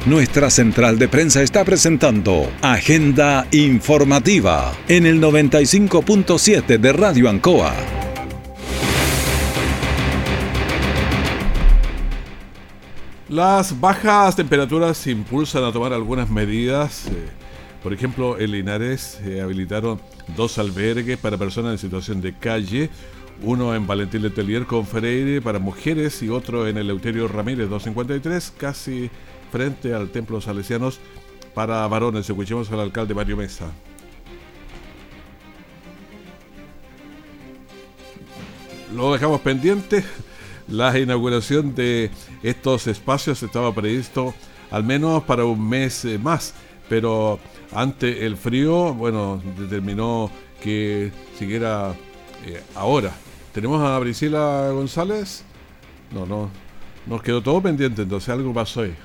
Nuestra 0.05 0.49
central 0.49 0.97
de 0.97 1.09
prensa 1.09 1.41
está 1.41 1.65
presentando 1.65 2.49
Agenda 2.61 3.45
Informativa 3.51 4.73
en 4.87 5.05
el 5.05 5.19
95.7 5.21 6.77
de 6.77 6.93
Radio 6.93 7.29
Ancoa. 7.29 7.96
Las 13.29 13.77
bajas 13.77 14.37
temperaturas 14.37 15.05
impulsan 15.05 15.65
a 15.65 15.73
tomar 15.73 15.91
algunas 15.91 16.29
medidas. 16.29 17.07
Eh, 17.07 17.27
por 17.83 17.91
ejemplo, 17.91 18.39
en 18.39 18.51
Linares 18.51 19.19
se 19.21 19.41
habilitaron 19.41 19.99
dos 20.37 20.57
albergues 20.57 21.17
para 21.17 21.37
personas 21.37 21.73
en 21.73 21.77
situación 21.77 22.21
de 22.21 22.33
calle, 22.33 22.89
uno 23.43 23.75
en 23.75 23.85
Valentín 23.85 24.21
Letelier 24.21 24.65
con 24.65 24.87
Freire 24.87 25.41
para 25.41 25.59
mujeres 25.59 26.23
y 26.23 26.29
otro 26.29 26.69
en 26.69 26.77
el 26.77 26.89
Euterio 26.89 27.27
Ramírez 27.27 27.67
253, 27.69 28.53
casi 28.57 29.09
frente 29.51 29.93
al 29.93 30.07
Templo 30.09 30.39
Salesianos 30.39 31.01
para 31.53 31.85
varones. 31.89 32.29
Escuchemos 32.29 32.71
al 32.71 32.79
alcalde 32.79 33.13
Mario 33.13 33.35
Mesa. 33.35 33.69
Lo 38.95 39.11
dejamos 39.11 39.41
pendiente 39.41 40.05
la 40.67 40.97
inauguración 40.97 41.75
de 41.75 42.11
estos 42.43 42.87
espacios 42.87 43.41
estaba 43.41 43.73
previsto 43.73 44.33
al 44.71 44.83
menos 44.83 45.23
para 45.23 45.45
un 45.45 45.67
mes 45.67 46.03
eh, 46.05 46.17
más, 46.17 46.53
pero 46.89 47.39
ante 47.71 48.25
el 48.25 48.37
frío, 48.37 48.93
bueno, 48.93 49.41
determinó 49.57 50.29
que 50.61 51.11
siguiera 51.37 51.93
eh, 52.45 52.61
ahora. 52.75 53.13
¿Tenemos 53.53 53.81
a 53.81 53.99
Priscila 53.99 54.69
González? 54.71 55.43
No, 56.11 56.25
no, 56.25 56.49
nos 57.05 57.21
quedó 57.23 57.41
todo 57.41 57.61
pendiente, 57.61 58.01
entonces 58.01 58.29
algo 58.29 58.53
pasó 58.53 58.81
ahí. 58.81 58.95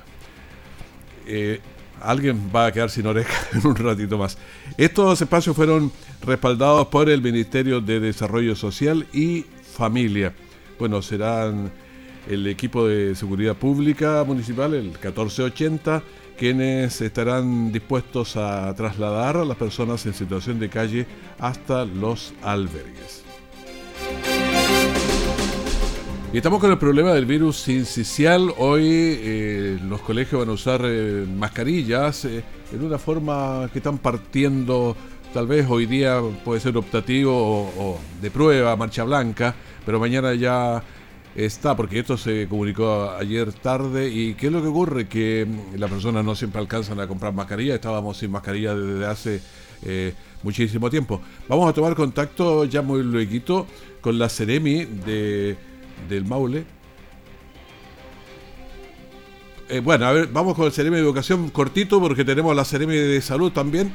Eh, 1.25 1.61
alguien 2.01 2.51
va 2.53 2.67
a 2.67 2.71
quedar 2.71 2.89
sin 2.89 3.07
oreja 3.07 3.33
en 3.57 3.65
un 3.65 3.75
ratito 3.75 4.17
más. 4.17 4.37
Estos 4.77 5.21
espacios 5.21 5.55
fueron 5.55 5.91
respaldados 6.25 6.87
por 6.87 7.09
el 7.09 7.21
Ministerio 7.21 7.79
de 7.79 7.99
Desarrollo 8.01 8.55
Social 8.55 9.07
y 9.13 9.45
Familia 9.75 10.33
bueno, 10.79 11.01
serán 11.01 11.71
el 12.27 12.47
equipo 12.47 12.87
de 12.87 13.15
seguridad 13.15 13.55
pública 13.55 14.23
municipal, 14.25 14.73
el 14.73 14.85
1480, 14.85 16.03
quienes 16.37 17.01
estarán 17.01 17.71
dispuestos 17.71 18.37
a 18.37 18.73
trasladar 18.75 19.37
a 19.37 19.45
las 19.45 19.57
personas 19.57 20.05
en 20.05 20.13
situación 20.13 20.59
de 20.59 20.69
calle 20.69 21.05
hasta 21.39 21.85
los 21.85 22.33
albergues. 22.41 23.23
Y 26.33 26.37
estamos 26.37 26.59
con 26.59 26.71
el 26.71 26.79
problema 26.79 27.13
del 27.13 27.27
virus 27.27 27.67
incisional. 27.67 28.51
Hoy 28.57 28.87
eh, 28.89 29.79
los 29.87 30.01
colegios 30.01 30.41
van 30.41 30.49
a 30.49 30.53
usar 30.53 30.81
eh, 30.83 31.27
mascarillas 31.27 32.25
eh, 32.25 32.43
en 32.73 32.83
una 32.83 32.97
forma 32.97 33.69
que 33.71 33.77
están 33.77 33.99
partiendo, 33.99 34.97
tal 35.33 35.47
vez 35.47 35.65
hoy 35.67 35.87
día 35.87 36.21
puede 36.45 36.59
ser 36.59 36.77
optativo 36.77 37.33
o 37.33 37.99
de 38.21 38.29
prueba, 38.29 38.75
marcha 38.75 39.03
blanca 39.03 39.55
pero 39.85 39.99
mañana 39.99 40.33
ya 40.33 40.83
está, 41.35 41.75
porque 41.75 41.99
esto 41.99 42.17
se 42.17 42.47
comunicó 42.47 43.11
ayer 43.11 43.51
tarde. 43.53 44.09
¿Y 44.09 44.33
qué 44.35 44.47
es 44.47 44.53
lo 44.53 44.61
que 44.61 44.67
ocurre? 44.67 45.07
Que 45.07 45.47
las 45.75 45.89
personas 45.89 46.23
no 46.23 46.35
siempre 46.35 46.61
alcanzan 46.61 46.99
a 46.99 47.07
comprar 47.07 47.33
mascarilla. 47.33 47.75
Estábamos 47.75 48.17
sin 48.17 48.31
mascarilla 48.31 48.75
desde 48.75 49.05
hace 49.05 49.41
eh, 49.83 50.13
muchísimo 50.41 50.89
tiempo. 50.89 51.21
Vamos 51.47 51.69
a 51.69 51.73
tomar 51.73 51.95
contacto 51.95 52.65
ya 52.65 52.81
muy 52.81 53.03
luego 53.03 53.67
con 54.01 54.17
la 54.17 54.29
Ceremi 54.29 54.85
de, 54.85 55.57
del 56.07 56.25
Maule. 56.25 56.65
Eh, 59.69 59.79
bueno, 59.79 60.05
a 60.05 60.11
ver, 60.11 60.27
vamos 60.27 60.55
con 60.55 60.65
el 60.65 60.71
Ceremi 60.71 60.97
de 60.97 61.01
Educación 61.01 61.49
cortito 61.49 61.99
porque 61.99 62.23
tenemos 62.23 62.55
la 62.55 62.63
Ceremi 62.63 62.95
de 62.95 63.21
Salud 63.21 63.51
también. 63.51 63.91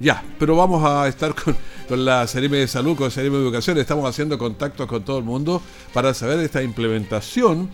Ya, 0.00 0.24
pero 0.38 0.56
vamos 0.56 0.82
a 0.82 1.06
estar 1.08 1.34
con, 1.34 1.54
con 1.86 2.04
la 2.04 2.26
Seremi 2.26 2.56
de 2.56 2.66
Salud, 2.66 2.96
con 2.96 3.04
la 3.04 3.10
Seremi 3.10 3.36
de 3.36 3.42
Educación. 3.42 3.76
Estamos 3.76 4.08
haciendo 4.08 4.38
contactos 4.38 4.86
con 4.86 5.04
todo 5.04 5.18
el 5.18 5.24
mundo 5.24 5.60
para 5.92 6.14
saber 6.14 6.40
esta 6.40 6.62
implementación 6.62 7.68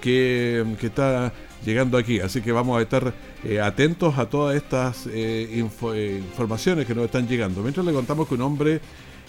que, 0.00 0.64
está 0.80 1.32
llegando 1.64 1.98
aquí. 1.98 2.20
Así 2.20 2.40
que 2.40 2.52
vamos 2.52 2.78
a 2.78 2.82
estar 2.82 3.12
eh, 3.44 3.60
atentos 3.60 4.16
a 4.18 4.26
todas 4.26 4.56
estas 4.56 5.06
eh, 5.06 5.68
eh, 5.94 6.22
informaciones 6.24 6.86
que 6.86 6.94
nos 6.94 7.04
están 7.04 7.28
llegando. 7.28 7.60
Mientras 7.60 7.84
le 7.84 7.92
contamos 7.92 8.28
que 8.28 8.34
un 8.34 8.42
hombre 8.42 8.80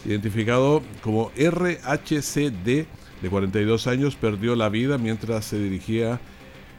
identificado 0.06 0.82
como 1.02 1.32
RHCD 1.36 2.86
de 3.22 3.30
42 3.30 3.88
años 3.88 4.16
perdió 4.16 4.56
la 4.56 4.70
vida 4.70 4.98
mientras 4.98 5.46
se 5.46 5.58
dirigía 5.58 6.22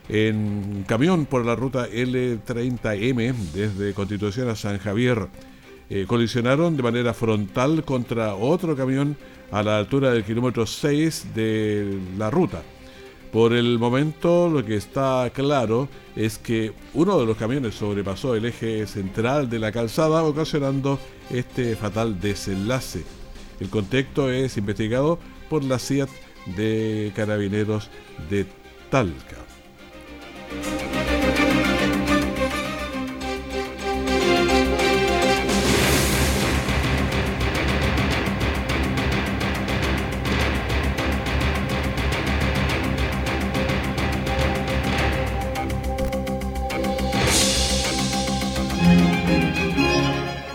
en 0.09 0.85
camión 0.87 1.27
por 1.27 1.45
la 1.45 1.57
ruta 1.57 1.89
L30M 1.89 3.35
desde 3.53 3.93
Constitución 3.93 4.49
a 4.49 4.57
San 4.57 4.79
Javier. 4.79 5.29
Eh, 5.91 6.05
colisionaron 6.07 6.77
de 6.77 6.83
manera 6.83 7.15
frontal 7.15 7.83
contra 7.85 8.35
otro 8.35 8.77
camión 8.77 9.17
a 9.51 9.63
la 9.63 9.79
altura 9.79 10.13
del 10.13 10.25
kilómetro 10.25 10.67
6 10.67 11.35
de 11.35 11.99
la 12.19 12.31
ruta. 12.31 12.63
Por 13.33 13.53
el 13.53 13.79
momento 13.79 14.49
lo 14.49 14.65
que 14.65 14.77
está 14.77 15.31
claro 15.35 15.89
es 16.17 16.39
que 16.39 16.73
uno 16.95 17.19
de 17.19 17.27
los 17.27 17.37
camiones 17.37 17.75
sobrepasó 17.75 18.35
el 18.35 18.47
eje 18.47 18.87
central 18.87 19.51
de 19.51 19.59
la 19.59 19.73
calzada 19.73 20.23
ocasionando 20.25 20.99
este 21.31 21.77
fatal 21.77 22.21
desenlace. 22.21 23.05
El 23.61 23.69
contexto 23.69 24.31
es 24.31 24.57
investigado 24.57 25.19
por 25.51 25.65
la 25.65 25.79
CIAT 25.79 26.09
de 26.57 27.13
Carabineros 27.15 27.91
de 28.31 28.47
Talca. 28.91 29.37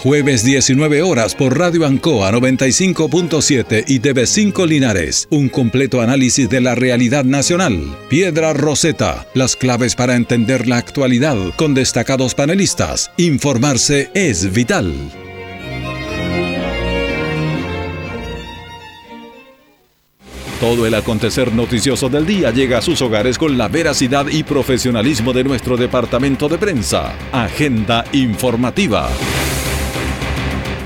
Jueves 0.03 0.43
19 0.43 1.01
horas 1.01 1.33
por 1.33 1.57
Radio 1.57 1.86
Ancoa 1.86 2.29
95.7 2.33 3.86
y 3.88 4.01
TV5 4.01 4.67
Linares. 4.67 5.29
Un 5.29 5.48
completo 5.48 6.01
análisis 6.01 6.50
de 6.50 6.60
la 6.60 6.75
realidad 6.75 7.24
nacional. 7.24 7.98
Piedra 8.10 8.51
Roseta. 8.51 9.25
Las 9.33 9.55
claves 9.55 9.95
para 9.95 10.15
entender 10.15 10.67
la 10.67 10.75
actualidad 10.75 11.38
con 11.55 11.74
destacados 11.74 12.36
panelistas. 12.36 13.12
Informarse 13.15 14.12
es 14.13 14.51
vital. 14.51 14.93
Todo 20.60 20.86
el 20.86 20.95
acontecer 20.95 21.53
noticioso 21.53 22.10
del 22.10 22.25
día 22.25 22.51
llega 22.51 22.79
a 22.79 22.81
sus 22.81 23.01
hogares 23.01 23.38
con 23.38 23.57
la 23.57 23.69
veracidad 23.69 24.27
y 24.27 24.43
profesionalismo 24.43 25.31
de 25.31 25.45
nuestro 25.45 25.77
departamento 25.77 26.50
de 26.50 26.57
prensa. 26.57 27.13
Agenda 27.31 28.03
informativa. 28.12 29.10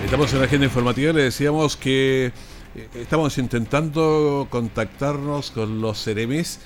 Estamos 0.07 0.31
en 0.31 0.39
la 0.39 0.45
agenda 0.45 0.65
informativa, 0.65 1.11
le 1.11 1.23
decíamos 1.23 1.75
que 1.75 2.27
eh, 2.27 2.87
estamos 2.95 3.37
intentando 3.37 4.47
contactarnos 4.49 5.51
con 5.51 5.81
los 5.81 6.01
CEREMIS 6.01 6.61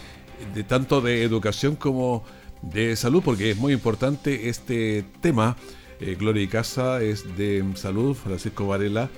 de 0.53 0.63
tanto 0.63 1.01
de 1.01 1.23
educación 1.23 1.75
como 1.75 2.23
de 2.61 2.95
salud, 2.95 3.23
porque 3.25 3.49
es 3.49 3.57
muy 3.57 3.73
importante 3.73 4.47
este 4.47 5.03
tema. 5.21 5.57
Eh, 5.99 6.15
Gloria 6.19 6.43
y 6.43 6.47
Casa 6.47 7.01
es 7.01 7.35
de 7.35 7.65
salud, 7.73 8.15
Francisco 8.15 8.67
Varela 8.67 9.09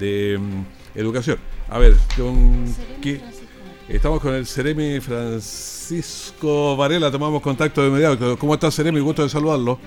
de 0.00 0.38
mm, 0.40 0.98
educación. 0.98 1.38
A 1.68 1.78
ver, 1.78 1.94
¿con 2.16 2.64
qué? 3.00 3.20
Estamos 3.88 4.20
con 4.20 4.34
el 4.34 4.44
Ceremi 4.44 4.98
Francisco 4.98 6.76
Varela, 6.76 7.12
tomamos 7.12 7.40
contacto 7.40 7.82
de 7.82 7.88
inmediato. 7.90 8.36
¿Cómo 8.40 8.54
está 8.54 8.72
Ceremi? 8.72 8.98
Gusto 8.98 9.22
de 9.22 9.28
saludarlo. 9.28 9.78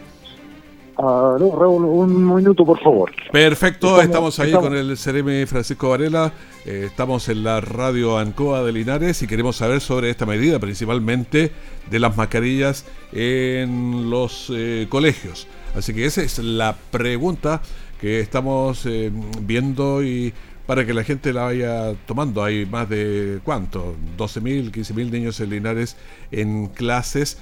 Uh, 1.04 1.66
un 1.66 2.36
minuto, 2.36 2.64
por 2.64 2.80
favor. 2.80 3.12
Perfecto, 3.32 4.00
estamos, 4.00 4.40
ahí 4.40 4.52
con 4.52 4.76
el 4.76 4.96
CRM 4.96 5.48
Francisco 5.48 5.90
Varela, 5.90 6.32
eh, 6.64 6.84
estamos 6.86 7.28
en 7.30 7.44
la 7.44 7.60
radio 7.60 8.20
Ancoa 8.20 8.62
de 8.62 8.72
Linares 8.72 9.24
y 9.24 9.28
queremos 9.28 9.56
saber 9.56 9.82
sobre 9.82 10.12
esta 10.12 10.28
medida, 10.28 10.60
principalmente 10.60 11.52
de 11.90 12.00
las 12.00 12.16
mascarillas 12.16 12.86
en 13.14 14.12
los 14.12 14.52
eh, 14.54 14.86
colegios. 14.90 15.48
Así 15.76 15.92
que 15.92 16.06
esa 16.06 16.22
es 16.22 16.38
la 16.38 16.76
pregunta 16.92 17.64
que 18.00 18.20
estamos 18.20 18.86
eh, 18.86 19.12
viendo 19.42 20.04
y 20.04 20.32
para 20.68 20.86
que 20.86 20.94
la 20.94 21.04
gente 21.04 21.34
la 21.34 21.46
vaya 21.46 21.96
tomando. 22.06 22.44
Hay 22.44 22.68
más 22.68 22.88
de, 22.88 23.40
¿cuánto? 23.44 23.96
12.000, 24.20 24.72
15.000 24.72 25.10
niños 25.10 25.40
en 25.40 25.50
Linares 25.50 25.98
en 26.32 26.68
clases. 26.68 27.40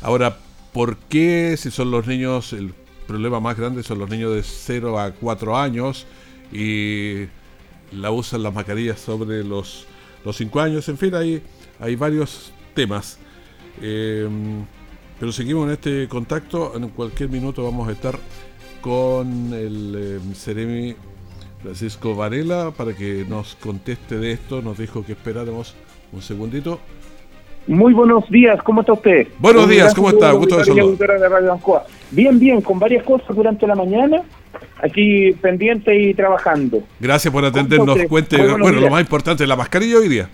Ahora, 0.00 0.36
por 0.72 0.96
qué, 0.96 1.56
si 1.58 1.72
son 1.72 1.90
los 1.90 2.06
niños, 2.06 2.52
el 2.52 2.72
problema 3.06 3.40
más 3.40 3.56
grande 3.56 3.82
son 3.82 3.98
los 3.98 4.10
niños 4.10 4.34
de 4.34 4.42
0 4.42 4.98
a 4.98 5.12
4 5.12 5.56
años 5.56 6.06
y 6.52 7.26
la 7.92 8.10
usan 8.10 8.42
las 8.42 8.52
mascarillas 8.52 9.00
sobre 9.00 9.44
los, 9.44 9.86
los 10.24 10.36
5 10.36 10.60
años, 10.60 10.88
en 10.88 10.98
fin, 10.98 11.14
hay, 11.14 11.42
hay 11.80 11.96
varios 11.96 12.52
temas. 12.74 13.18
Eh, 13.80 14.28
pero 15.18 15.32
seguimos 15.32 15.66
en 15.66 15.72
este 15.72 16.08
contacto, 16.08 16.72
en 16.76 16.88
cualquier 16.88 17.28
minuto 17.30 17.64
vamos 17.64 17.88
a 17.88 17.92
estar 17.92 18.18
con 18.80 19.52
el 19.54 20.20
eh, 20.20 20.96
Francisco 21.62 22.14
Varela 22.14 22.72
para 22.76 22.92
que 22.94 23.24
nos 23.26 23.54
conteste 23.54 24.18
de 24.18 24.32
esto, 24.32 24.60
nos 24.60 24.76
dijo 24.76 25.04
que 25.04 25.12
esperáramos 25.12 25.74
un 26.12 26.20
segundito. 26.20 26.78
Muy 27.66 27.94
buenos 27.94 28.28
días, 28.28 28.62
¿cómo 28.62 28.82
está 28.82 28.92
usted? 28.92 29.28
Buenos 29.38 29.66
días, 29.68 29.94
¿cómo 29.94 30.10
está? 30.10 30.30
Gusto 30.32 30.58
de 30.58 30.64
Bien, 32.14 32.38
bien, 32.38 32.60
con 32.60 32.78
varias 32.78 33.02
cosas 33.04 33.34
durante 33.34 33.66
la 33.66 33.74
mañana, 33.74 34.22
aquí 34.82 35.32
pendiente 35.40 35.94
y 35.94 36.14
trabajando. 36.14 36.82
Gracias 37.00 37.32
por 37.32 37.44
atendernos. 37.44 37.98
Cuente, 38.08 38.36
bueno, 38.36 38.80
lo 38.80 38.90
más 38.90 39.00
importante, 39.00 39.46
la 39.46 39.56
mascarilla 39.56 39.98
hoy 39.98 40.08
día. 40.08 40.28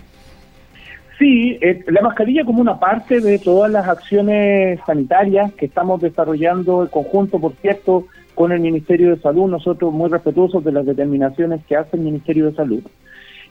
Sí, 1.17 1.57
eh, 1.61 1.83
la 1.87 2.01
mascarilla 2.01 2.43
como 2.43 2.61
una 2.61 2.79
parte 2.79 3.19
de 3.19 3.37
todas 3.37 3.71
las 3.71 3.87
acciones 3.87 4.79
sanitarias 4.87 5.53
que 5.53 5.67
estamos 5.67 6.01
desarrollando 6.01 6.81
en 6.81 6.87
conjunto, 6.87 7.39
por 7.39 7.53
cierto, 7.61 8.07
con 8.33 8.51
el 8.51 8.59
Ministerio 8.59 9.11
de 9.11 9.21
Salud, 9.21 9.47
nosotros 9.47 9.93
muy 9.93 10.09
respetuosos 10.09 10.63
de 10.63 10.71
las 10.71 10.85
determinaciones 10.85 11.63
que 11.65 11.75
hace 11.75 11.97
el 11.97 12.03
Ministerio 12.03 12.47
de 12.47 12.55
Salud. 12.55 12.81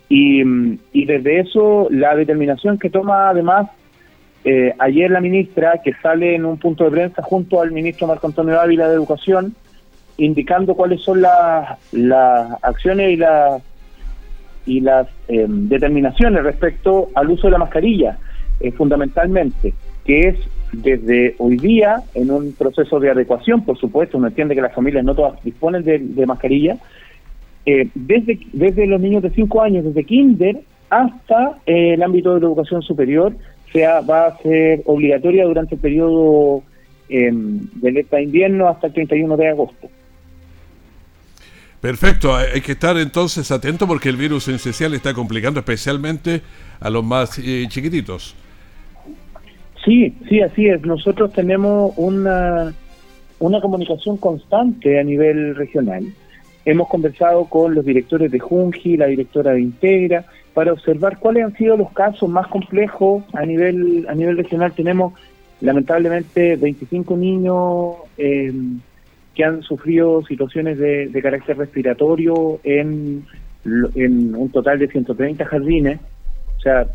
Y, 0.09 0.43
desde 1.05 1.39
eso, 1.39 1.87
la 1.91 2.17
determinación 2.17 2.77
que 2.77 2.91
toma 2.91 3.29
además 3.29 3.71
eh, 4.45 4.75
ayer 4.79 5.11
la 5.11 5.21
ministra, 5.21 5.81
que 5.85 5.93
sale 6.03 6.35
en 6.35 6.45
un 6.45 6.59
punto 6.59 6.85
de 6.85 6.91
prensa 6.91 7.23
junto 7.23 7.61
al 7.61 7.73
ministro 7.73 8.07
Marco 8.07 8.27
Antonio 8.27 8.61
Ávila 8.61 8.89
de 8.89 8.95
Educación, 8.95 9.55
indicando 10.17 10.75
cuáles 10.75 11.03
son 11.03 11.23
las, 11.23 11.79
acciones 12.63 13.13
y 13.13 13.17
las 13.17 13.63
y 14.67 14.81
las 14.81 15.09
eh, 15.29 15.47
determinaciones 15.49 16.45
respecto 16.45 17.09
al 17.15 17.31
uso 17.31 17.47
de 17.47 17.53
la 17.53 17.59
mascarilla, 17.59 18.19
eh, 18.61 18.71
fundamentalmente, 18.73 19.73
que 20.05 20.29
es 20.29 20.37
desde 20.73 21.35
hoy 21.39 21.57
día, 21.57 22.03
en 22.15 22.31
un 22.31 22.53
proceso 22.53 23.01
de 23.01 23.11
adecuación, 23.11 23.65
por 23.65 23.79
supuesto, 23.79 24.19
uno 24.19 24.29
entiende 24.29 24.55
que 24.55 24.61
las 24.61 24.75
familias 24.75 25.05
no 25.05 25.15
todas 25.15 25.43
disponen 25.43 25.83
de 25.83 26.27
mascarilla, 26.27 26.77
eh, 27.67 27.89
desde, 27.95 28.41
desde 28.53 28.87
los 28.87 29.01
niños 29.01 29.23
de 29.23 29.31
5 29.31 29.63
años, 29.63 29.85
desde 29.85 30.05
kinder 30.05 30.61
hasta 30.89 31.59
el 31.67 32.03
ámbito 32.03 32.35
de 32.35 32.41
la 32.41 32.47
educación 32.47 32.83
superior, 32.83 33.35
sea, 33.73 34.01
va 34.01 34.27
a 34.27 34.39
ser 34.39 34.83
obligatoria 34.85 35.45
durante 35.45 35.75
el 35.75 35.81
periodo 35.81 36.63
eh, 37.09 37.31
del 37.33 38.07
invierno 38.23 38.69
hasta 38.69 38.89
el 38.89 38.93
31 38.93 39.37
de 39.37 39.49
agosto. 39.49 39.89
Perfecto, 41.81 42.37
hay 42.37 42.61
que 42.61 42.73
estar 42.73 42.97
entonces 42.99 43.51
atento 43.51 43.87
porque 43.87 44.11
el 44.11 44.17
virus 44.17 44.49
esencial 44.49 44.93
está 44.93 45.15
complicando 45.15 45.61
especialmente 45.61 46.43
a 46.79 46.91
los 46.91 47.03
más 47.03 47.39
eh, 47.39 47.65
chiquititos. 47.69 48.37
Sí, 49.85 50.15
sí, 50.29 50.43
así 50.43 50.67
es. 50.67 50.83
Nosotros 50.83 51.33
tenemos 51.33 51.95
una, 51.97 52.75
una 53.39 53.61
comunicación 53.63 54.19
constante 54.19 55.01
a 55.01 55.03
nivel 55.03 55.57
regional 55.57 56.05
Hemos 56.65 56.89
conversado 56.89 57.47
con 57.47 57.75
los 57.75 57.85
directores 57.85 58.31
de 58.31 58.39
Junji, 58.39 58.97
la 58.97 59.07
directora 59.07 59.53
de 59.53 59.63
Integra, 59.63 60.25
para 60.53 60.73
observar 60.73 61.19
cuáles 61.19 61.45
han 61.45 61.57
sido 61.57 61.77
los 61.77 61.91
casos 61.93 62.29
más 62.29 62.47
complejos 62.49 63.25
a 63.33 63.47
nivel 63.47 64.07
a 64.09 64.15
nivel 64.15 64.37
regional. 64.37 64.73
Tenemos 64.73 65.15
lamentablemente 65.61 66.57
25 66.57 67.17
niños 67.17 67.95
eh, 68.19 68.53
que 69.35 69.45
han 69.45 69.63
sufrido 69.63 70.23
situaciones 70.27 70.79
de, 70.79 71.21
carácter 71.23 71.57
respiratorio 71.57 72.61
en, 72.65 73.25
en, 73.95 74.35
un 74.35 74.51
total 74.51 74.79
de 74.79 74.89
130 74.89 75.45
jardines. 75.45 76.01
O 76.59 76.63
sea, 76.63 76.87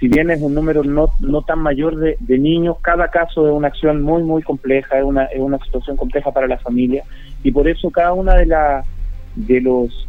si 0.00 0.08
bien 0.08 0.30
es 0.30 0.40
un 0.40 0.52
número 0.52 0.82
no, 0.82 1.10
no 1.20 1.42
tan 1.42 1.60
mayor 1.60 1.94
de, 1.96 2.16
de, 2.18 2.38
niños, 2.38 2.78
cada 2.82 3.06
caso 3.08 3.46
es 3.46 3.54
una 3.54 3.68
acción 3.68 4.02
muy, 4.02 4.24
muy 4.24 4.42
compleja, 4.42 4.98
es 4.98 5.04
una, 5.04 5.26
es 5.26 5.38
una 5.38 5.58
situación 5.58 5.96
compleja 5.96 6.32
para 6.32 6.48
la 6.48 6.58
familia 6.58 7.04
y 7.44 7.52
por 7.52 7.68
eso 7.68 7.88
cada 7.90 8.14
una 8.14 8.34
de 8.34 8.46
las 8.46 8.84
de 9.34 9.60
los 9.60 10.06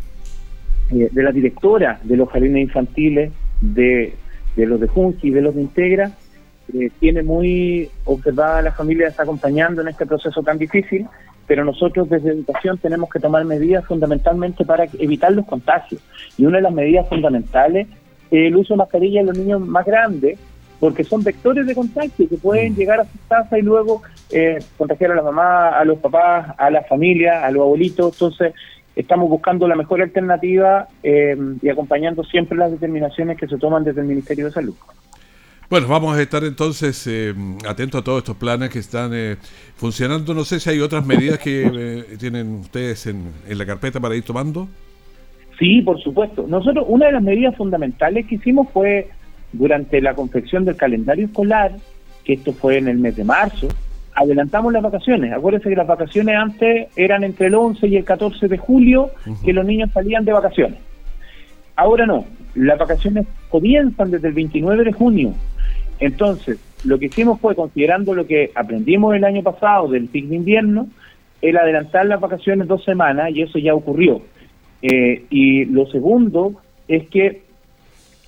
eh, 0.91 1.09
de 1.11 1.23
la 1.23 1.31
directora 1.31 1.99
de 2.03 2.17
los 2.17 2.29
jardines 2.29 2.63
infantiles 2.63 3.31
de, 3.61 4.13
de 4.55 4.65
los 4.65 4.79
de 4.79 4.87
Junji 4.87 5.27
y 5.27 5.31
de 5.31 5.41
los 5.41 5.55
de 5.55 5.61
Integra 5.61 6.11
eh, 6.73 6.89
tiene 6.99 7.23
muy 7.23 7.89
observada 8.05 8.61
la 8.61 8.71
familia 8.71 9.07
está 9.07 9.23
acompañando 9.23 9.81
en 9.81 9.89
este 9.89 10.05
proceso 10.05 10.41
tan 10.43 10.57
difícil 10.57 11.07
pero 11.47 11.65
nosotros 11.65 12.09
desde 12.09 12.31
educación 12.31 12.77
tenemos 12.77 13.09
que 13.09 13.19
tomar 13.19 13.43
medidas 13.45 13.85
fundamentalmente 13.85 14.65
para 14.65 14.85
evitar 14.99 15.31
los 15.31 15.45
contagios 15.45 16.01
y 16.37 16.45
una 16.45 16.57
de 16.57 16.63
las 16.63 16.73
medidas 16.73 17.07
fundamentales 17.09 17.87
es 18.31 18.47
el 18.47 18.55
uso 18.55 18.73
de 18.73 18.77
mascarilla 18.79 19.21
en 19.21 19.27
los 19.27 19.37
niños 19.37 19.61
más 19.61 19.85
grandes 19.85 20.39
porque 20.83 21.05
son 21.05 21.23
vectores 21.23 21.65
de 21.65 21.75
contagio 21.75 22.27
que 22.27 22.35
pueden 22.35 22.73
mm. 22.73 22.75
llegar 22.75 22.99
a 22.99 23.05
su 23.05 23.17
casa 23.29 23.57
y 23.57 23.61
luego 23.61 24.01
eh, 24.29 24.59
contagiar 24.77 25.11
a 25.11 25.15
la 25.15 25.21
mamá, 25.21 25.69
a 25.69 25.85
los 25.85 25.97
papás, 25.99 26.53
a 26.57 26.69
la 26.69 26.83
familia, 26.83 27.45
a 27.45 27.51
los 27.51 27.61
abuelitos. 27.61 28.13
Entonces, 28.13 28.53
estamos 28.95 29.29
buscando 29.29 29.67
la 29.67 29.75
mejor 29.75 30.01
alternativa 30.01 30.87
eh, 31.01 31.35
y 31.61 31.69
acompañando 31.69 32.23
siempre 32.23 32.57
las 32.57 32.71
determinaciones 32.71 33.37
que 33.37 33.47
se 33.47 33.57
toman 33.57 33.83
desde 33.83 34.01
el 34.01 34.07
Ministerio 34.07 34.45
de 34.45 34.51
Salud. 34.51 34.75
Bueno, 35.69 35.87
vamos 35.87 36.15
a 36.15 36.21
estar 36.21 36.43
entonces 36.43 37.07
eh, 37.07 37.33
atentos 37.67 38.01
a 38.01 38.03
todos 38.03 38.19
estos 38.19 38.37
planes 38.37 38.69
que 38.69 38.79
están 38.79 39.11
eh, 39.13 39.37
funcionando. 39.75 40.33
No 40.33 40.43
sé 40.43 40.59
si 40.59 40.69
hay 40.69 40.79
otras 40.79 41.05
medidas 41.05 41.39
que 41.39 42.05
tienen 42.19 42.59
ustedes 42.59 43.07
en, 43.07 43.31
en, 43.47 43.57
la 43.57 43.65
carpeta 43.65 43.99
para 43.99 44.15
ir 44.15 44.23
tomando. 44.23 44.67
Sí, 45.57 45.81
por 45.81 45.99
supuesto. 45.99 46.45
Nosotros, 46.47 46.85
una 46.87 47.07
de 47.07 47.13
las 47.13 47.23
medidas 47.23 47.55
fundamentales 47.55 48.27
que 48.27 48.35
hicimos 48.35 48.67
fue 48.71 49.09
durante 49.51 50.01
la 50.01 50.13
confección 50.13 50.65
del 50.65 50.75
calendario 50.75 51.25
escolar, 51.25 51.71
que 52.23 52.33
esto 52.33 52.53
fue 52.53 52.77
en 52.77 52.87
el 52.87 52.97
mes 52.97 53.15
de 53.15 53.23
marzo, 53.23 53.67
adelantamos 54.15 54.71
las 54.73 54.83
vacaciones. 54.83 55.33
Acuérdense 55.33 55.69
que 55.69 55.75
las 55.75 55.87
vacaciones 55.87 56.35
antes 56.35 56.87
eran 56.95 57.23
entre 57.23 57.47
el 57.47 57.55
11 57.55 57.87
y 57.87 57.97
el 57.97 58.03
14 58.03 58.47
de 58.47 58.57
julio 58.57 59.11
que 59.43 59.53
los 59.53 59.65
niños 59.65 59.91
salían 59.91 60.25
de 60.25 60.33
vacaciones. 60.33 60.79
Ahora 61.75 62.05
no, 62.05 62.25
las 62.55 62.77
vacaciones 62.77 63.25
comienzan 63.49 64.11
desde 64.11 64.27
el 64.27 64.33
29 64.33 64.83
de 64.83 64.93
junio. 64.93 65.33
Entonces, 65.99 66.59
lo 66.83 66.99
que 66.99 67.05
hicimos 67.05 67.39
fue, 67.39 67.55
considerando 67.55 68.13
lo 68.13 68.27
que 68.27 68.51
aprendimos 68.55 69.15
el 69.15 69.23
año 69.23 69.41
pasado 69.41 69.87
del 69.87 70.07
pic 70.07 70.25
de 70.27 70.35
invierno, 70.35 70.87
el 71.41 71.57
adelantar 71.57 72.05
las 72.05 72.19
vacaciones 72.19 72.67
dos 72.67 72.83
semanas, 72.83 73.31
y 73.31 73.41
eso 73.41 73.57
ya 73.57 73.73
ocurrió. 73.73 74.21
Eh, 74.81 75.25
y 75.29 75.65
lo 75.65 75.85
segundo 75.87 76.61
es 76.87 77.07
que 77.09 77.41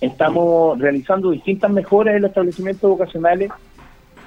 estamos 0.02 0.80
realizando 0.80 1.32
distintas 1.32 1.72
mejoras 1.72 2.16
en 2.16 2.22
los 2.22 2.30
establecimientos 2.30 2.90
vocacionales 2.90 3.52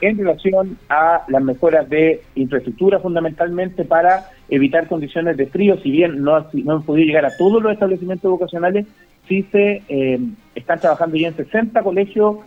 en 0.00 0.18
relación 0.18 0.78
a 0.88 1.24
las 1.28 1.42
mejoras 1.42 1.88
de 1.88 2.22
infraestructura 2.34 3.00
fundamentalmente 3.00 3.84
para 3.84 4.30
evitar 4.48 4.88
condiciones 4.88 5.36
de 5.36 5.46
frío, 5.46 5.78
si 5.82 5.90
bien 5.90 6.22
no, 6.22 6.46
no 6.52 6.72
han 6.72 6.82
podido 6.82 7.06
llegar 7.06 7.26
a 7.26 7.36
todos 7.36 7.62
los 7.62 7.72
establecimientos 7.72 8.30
vocacionales, 8.30 8.86
sí 9.28 9.46
se 9.52 9.82
eh, 9.88 10.18
están 10.54 10.80
trabajando 10.80 11.16
ya 11.16 11.28
en 11.28 11.36
60 11.36 11.82
colegios 11.82 12.38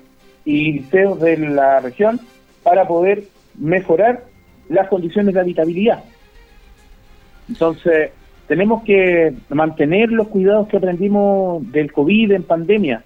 y 0.45 0.73
liceos 0.73 1.19
de 1.19 1.37
la 1.37 1.79
región 1.79 2.19
para 2.63 2.87
poder 2.87 3.23
mejorar 3.57 4.23
las 4.69 4.87
condiciones 4.87 5.33
de 5.33 5.39
habitabilidad. 5.39 6.03
Entonces, 7.47 8.11
tenemos 8.47 8.83
que 8.83 9.33
mantener 9.49 10.11
los 10.11 10.27
cuidados 10.27 10.67
que 10.67 10.77
aprendimos 10.77 11.69
del 11.71 11.91
COVID 11.91 12.31
en 12.31 12.43
pandemia 12.43 13.03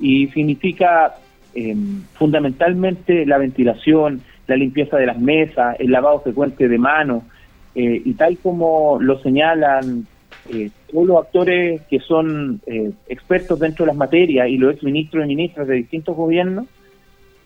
y 0.00 0.28
significa 0.28 1.14
eh, 1.54 1.76
fundamentalmente 2.14 3.26
la 3.26 3.38
ventilación, 3.38 4.22
la 4.46 4.56
limpieza 4.56 4.96
de 4.96 5.06
las 5.06 5.18
mesas, 5.18 5.76
el 5.78 5.90
lavado 5.90 6.20
frecuente 6.20 6.68
de 6.68 6.78
manos, 6.78 7.22
eh, 7.74 8.02
y 8.04 8.14
tal 8.14 8.36
como 8.38 8.98
lo 9.00 9.20
señalan 9.20 10.06
eh, 10.50 10.70
todos 10.90 11.06
los 11.06 11.18
actores 11.18 11.82
que 11.82 12.00
son 12.00 12.60
eh, 12.66 12.90
expertos 13.08 13.60
dentro 13.60 13.84
de 13.84 13.88
las 13.88 13.96
materias 13.96 14.48
y 14.48 14.56
los 14.56 14.74
ex 14.74 14.82
ministros 14.82 15.24
y 15.24 15.28
ministras 15.28 15.68
de 15.68 15.74
distintos 15.74 16.16
gobiernos, 16.16 16.66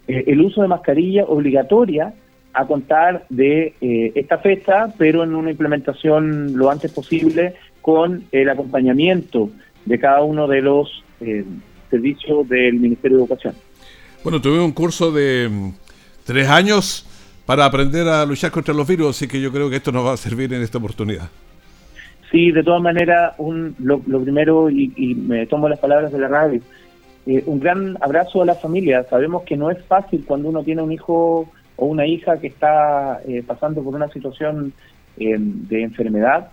el 0.07 0.41
uso 0.41 0.63
de 0.63 0.69
mascarilla 0.69 1.25
obligatoria 1.25 2.13
a 2.55 2.67
contar 2.67 3.25
de 3.29 3.75
esta 4.15 4.39
fecha, 4.39 4.89
pero 4.99 5.23
en 5.23 5.35
una 5.35 5.53
implementación 5.53 6.57
lo 6.57 6.71
antes 6.71 6.91
posible 6.93 7.55
con 7.81 8.25
el 8.33 8.49
acompañamiento 8.49 9.51
de 9.85 9.99
cada 10.01 10.23
uno 10.23 10.49
de 10.49 10.61
los 10.61 11.05
servicios 11.89 12.49
del 12.49 12.81
Ministerio 12.81 13.19
de 13.19 13.23
Educación. 13.23 13.55
Bueno, 14.23 14.41
tuve 14.41 14.61
un 14.61 14.73
curso 14.73 15.11
de 15.11 15.49
mm, 15.51 15.71
tres 16.25 16.49
años 16.49 17.07
para 17.45 17.65
aprender 17.65 18.07
a 18.07 18.25
luchar 18.25 18.53
contra 18.53 18.73
los 18.73 18.87
virus, 18.87 19.17
así 19.17 19.27
que 19.27 19.41
yo 19.41 19.51
creo 19.51 19.69
que 19.69 19.77
esto 19.77 19.91
nos 19.91 20.07
va 20.07 20.13
a 20.13 20.17
servir 20.17 20.53
en 20.55 20.63
esta 20.63 20.79
oportunidad. 20.79 21.29
Sí, 22.31 22.53
de 22.53 22.63
todas 22.63 22.81
maneras, 22.81 23.35
un, 23.39 23.75
lo, 23.81 24.01
primero, 24.01 24.71
y, 24.71 25.15
me 25.17 25.47
tomo 25.47 25.69
las 25.69 25.81
palabras 25.81 26.13
de 26.13 26.19
la 26.19 26.29
radio, 26.29 26.61
eh, 27.27 27.43
un 27.47 27.59
gran 27.59 27.99
abrazo 28.01 28.43
a 28.43 28.47
la 28.47 28.55
familia. 28.55 29.05
Sabemos 29.11 29.43
que 29.43 29.57
no 29.57 29.71
es 29.71 29.85
fácil 29.85 30.25
cuando 30.27 30.49
uno 30.49 30.63
tiene 30.63 30.83
un 30.83 30.93
hijo 30.93 31.49
o 31.77 31.87
una 31.87 32.07
hija 32.07 32.39
que 32.39 32.47
está 32.47 33.21
eh, 33.27 33.43
pasando 33.45 33.83
por 33.83 33.95
una 33.95 34.09
situación 34.09 34.73
eh, 35.19 35.37
de 35.37 35.83
enfermedad 35.83 36.49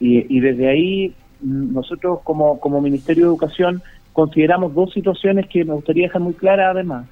y, 0.00 0.40
desde 0.40 0.68
ahí 0.68 1.14
mm, 1.42 1.74
nosotros 1.74 2.20
como, 2.24 2.58
como 2.58 2.80
Ministerio 2.80 3.24
de 3.24 3.28
Educación 3.28 3.82
consideramos 4.12 4.74
dos 4.74 4.92
situaciones 4.92 5.46
que 5.48 5.64
me 5.64 5.74
gustaría 5.74 6.06
dejar 6.06 6.22
muy 6.22 6.34
claras 6.34 6.70
además. 6.74 7.06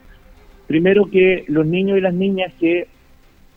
Primero 0.66 1.06
que 1.06 1.44
los 1.48 1.66
niños 1.66 1.98
y 1.98 2.00
las 2.00 2.14
niñas 2.14 2.52
que 2.58 2.88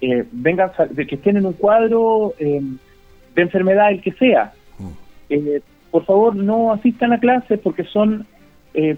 eh, 0.02 0.26
vengan, 0.32 0.72
que 0.96 1.16
estén 1.16 1.38
en 1.38 1.46
un 1.46 1.54
cuadro 1.54 2.34
de 2.40 3.42
enfermedad, 3.42 3.92
el 3.92 4.02
que 4.02 4.12
sea, 4.14 4.54
mm. 4.80 5.36
por 5.92 6.06
favor 6.06 6.36
no 6.36 6.72
asistan 6.72 7.14
a 7.14 7.20
clases 7.20 7.60
porque 7.60 7.84
son 7.84 8.26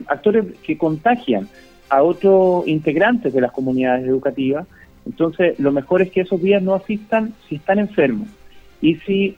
actores 0.07 0.45
que 0.63 0.77
contagian 0.77 1.47
a 1.89 2.03
otros 2.03 2.67
integrantes 2.67 3.33
de 3.33 3.41
las 3.41 3.51
comunidades 3.51 4.07
educativas 4.07 4.67
entonces, 5.05 5.59
lo 5.59 5.71
mejor 5.71 6.01
es 6.01 6.11
que 6.11 6.21
esos 6.21 6.41
días 6.41 6.61
no 6.61 6.73
asistan 6.73 7.33
si 7.47 7.55
están 7.55 7.79
enfermos. 7.79 8.27
Y 8.81 8.95
si, 8.95 9.37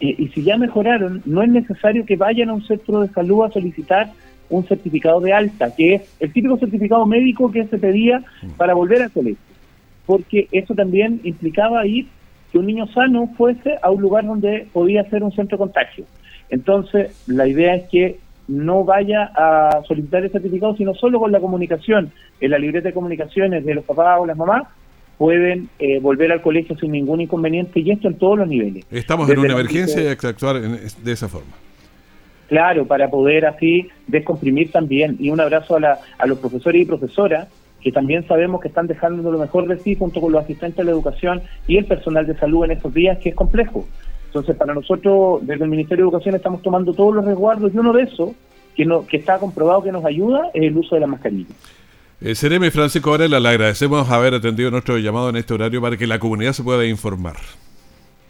y, 0.00 0.28
si 0.28 0.42
ya 0.42 0.56
mejoraron, 0.56 1.22
no 1.24 1.42
es 1.42 1.48
necesario 1.48 2.04
que 2.04 2.16
vayan 2.16 2.50
a 2.50 2.54
un 2.54 2.66
centro 2.66 3.00
de 3.00 3.08
salud 3.08 3.44
a 3.44 3.50
solicitar 3.50 4.10
un 4.50 4.66
certificado 4.66 5.20
de 5.20 5.32
alta, 5.32 5.74
que 5.74 5.94
es 5.94 6.02
el 6.20 6.32
típico 6.32 6.58
certificado 6.58 7.06
médico 7.06 7.50
que 7.50 7.64
se 7.66 7.78
pedía 7.78 8.22
para 8.56 8.74
volver 8.74 9.02
al 9.02 9.10
colegio. 9.10 9.38
Porque 10.06 10.48
eso 10.52 10.74
también 10.74 11.20
implicaba 11.24 11.86
ir 11.86 12.06
que 12.52 12.58
un 12.58 12.66
niño 12.66 12.86
sano 12.88 13.30
fuese 13.36 13.78
a 13.82 13.90
un 13.90 14.02
lugar 14.02 14.26
donde 14.26 14.66
podía 14.72 15.08
ser 15.10 15.22
un 15.22 15.32
centro 15.32 15.56
de 15.56 15.64
contagio. 15.64 16.04
Entonces, 16.50 17.24
la 17.26 17.48
idea 17.48 17.74
es 17.74 17.88
que 17.88 18.18
no 18.46 18.84
vaya 18.84 19.30
a 19.34 19.82
solicitar 19.88 20.22
el 20.22 20.30
certificado, 20.30 20.76
sino 20.76 20.94
solo 20.94 21.18
con 21.18 21.32
la 21.32 21.40
comunicación 21.40 22.12
en 22.40 22.50
la 22.50 22.58
libreta 22.58 22.88
de 22.88 22.94
comunicaciones 22.94 23.64
de 23.64 23.74
los 23.74 23.84
papás 23.84 24.18
o 24.20 24.26
las 24.26 24.36
mamás, 24.36 24.64
pueden 25.18 25.68
eh, 25.78 26.00
volver 26.00 26.32
al 26.32 26.42
colegio 26.42 26.76
sin 26.78 26.92
ningún 26.92 27.20
inconveniente 27.20 27.80
y 27.80 27.90
esto 27.90 28.08
en 28.08 28.14
todos 28.14 28.38
los 28.38 28.48
niveles. 28.48 28.84
Estamos 28.90 29.28
en 29.30 29.38
una 29.38 29.52
emergencia 29.52 30.02
y 30.02 30.06
hay 30.06 30.16
que 30.16 30.26
actuar 30.26 30.60
de 30.60 31.12
esa 31.12 31.28
forma. 31.28 31.52
Claro, 32.48 32.86
para 32.86 33.08
poder 33.08 33.46
así 33.46 33.88
descomprimir 34.06 34.70
también. 34.70 35.16
Y 35.18 35.30
un 35.30 35.40
abrazo 35.40 35.76
a, 35.76 35.80
la, 35.80 35.98
a 36.18 36.26
los 36.26 36.38
profesores 36.38 36.82
y 36.82 36.84
profesoras 36.84 37.48
que 37.84 37.92
también 37.92 38.26
sabemos 38.26 38.62
que 38.62 38.68
están 38.68 38.86
dejando 38.86 39.30
lo 39.30 39.38
mejor 39.38 39.68
de 39.68 39.78
sí 39.78 39.94
junto 39.94 40.20
con 40.20 40.32
los 40.32 40.42
asistentes 40.42 40.78
de 40.78 40.84
la 40.84 40.90
educación 40.92 41.42
y 41.66 41.76
el 41.76 41.84
personal 41.84 42.26
de 42.26 42.34
salud 42.36 42.64
en 42.64 42.70
estos 42.70 42.94
días, 42.94 43.18
que 43.18 43.28
es 43.28 43.34
complejo. 43.34 43.86
Entonces, 44.26 44.56
para 44.56 44.74
nosotros, 44.74 45.46
desde 45.46 45.64
el 45.64 45.70
Ministerio 45.70 46.04
de 46.04 46.08
Educación, 46.08 46.34
estamos 46.34 46.62
tomando 46.62 46.94
todos 46.94 47.14
los 47.14 47.24
resguardos 47.26 47.72
y 47.72 47.78
uno 47.78 47.92
de 47.92 48.04
esos, 48.04 48.30
que, 48.74 48.86
no, 48.86 49.06
que 49.06 49.18
está 49.18 49.38
comprobado 49.38 49.82
que 49.82 49.92
nos 49.92 50.04
ayuda, 50.04 50.50
es 50.54 50.62
el 50.62 50.76
uso 50.76 50.94
de 50.94 51.02
la 51.02 51.06
mascarilla. 51.06 51.54
Eh, 52.24 52.34
Seremi 52.34 52.70
Francisco 52.70 53.10
Varela, 53.10 53.38
le 53.38 53.50
agradecemos 53.50 54.10
haber 54.10 54.32
atendido 54.32 54.70
nuestro 54.70 54.96
llamado 54.96 55.28
en 55.28 55.36
este 55.36 55.52
horario 55.52 55.82
para 55.82 55.98
que 55.98 56.06
la 56.06 56.18
comunidad 56.18 56.52
se 56.52 56.62
pueda 56.62 56.86
informar. 56.86 57.36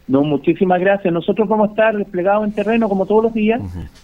No, 0.05 0.21
muchísimas 0.21 0.81
gracias. 0.81 1.13
Nosotros 1.13 1.47
vamos 1.47 1.69
a 1.69 1.71
estar 1.71 1.95
desplegados 1.95 2.43
en 2.43 2.51
terreno 2.51 2.89
como 2.89 3.05
todos 3.05 3.23
los 3.23 3.33
días. 3.33 3.61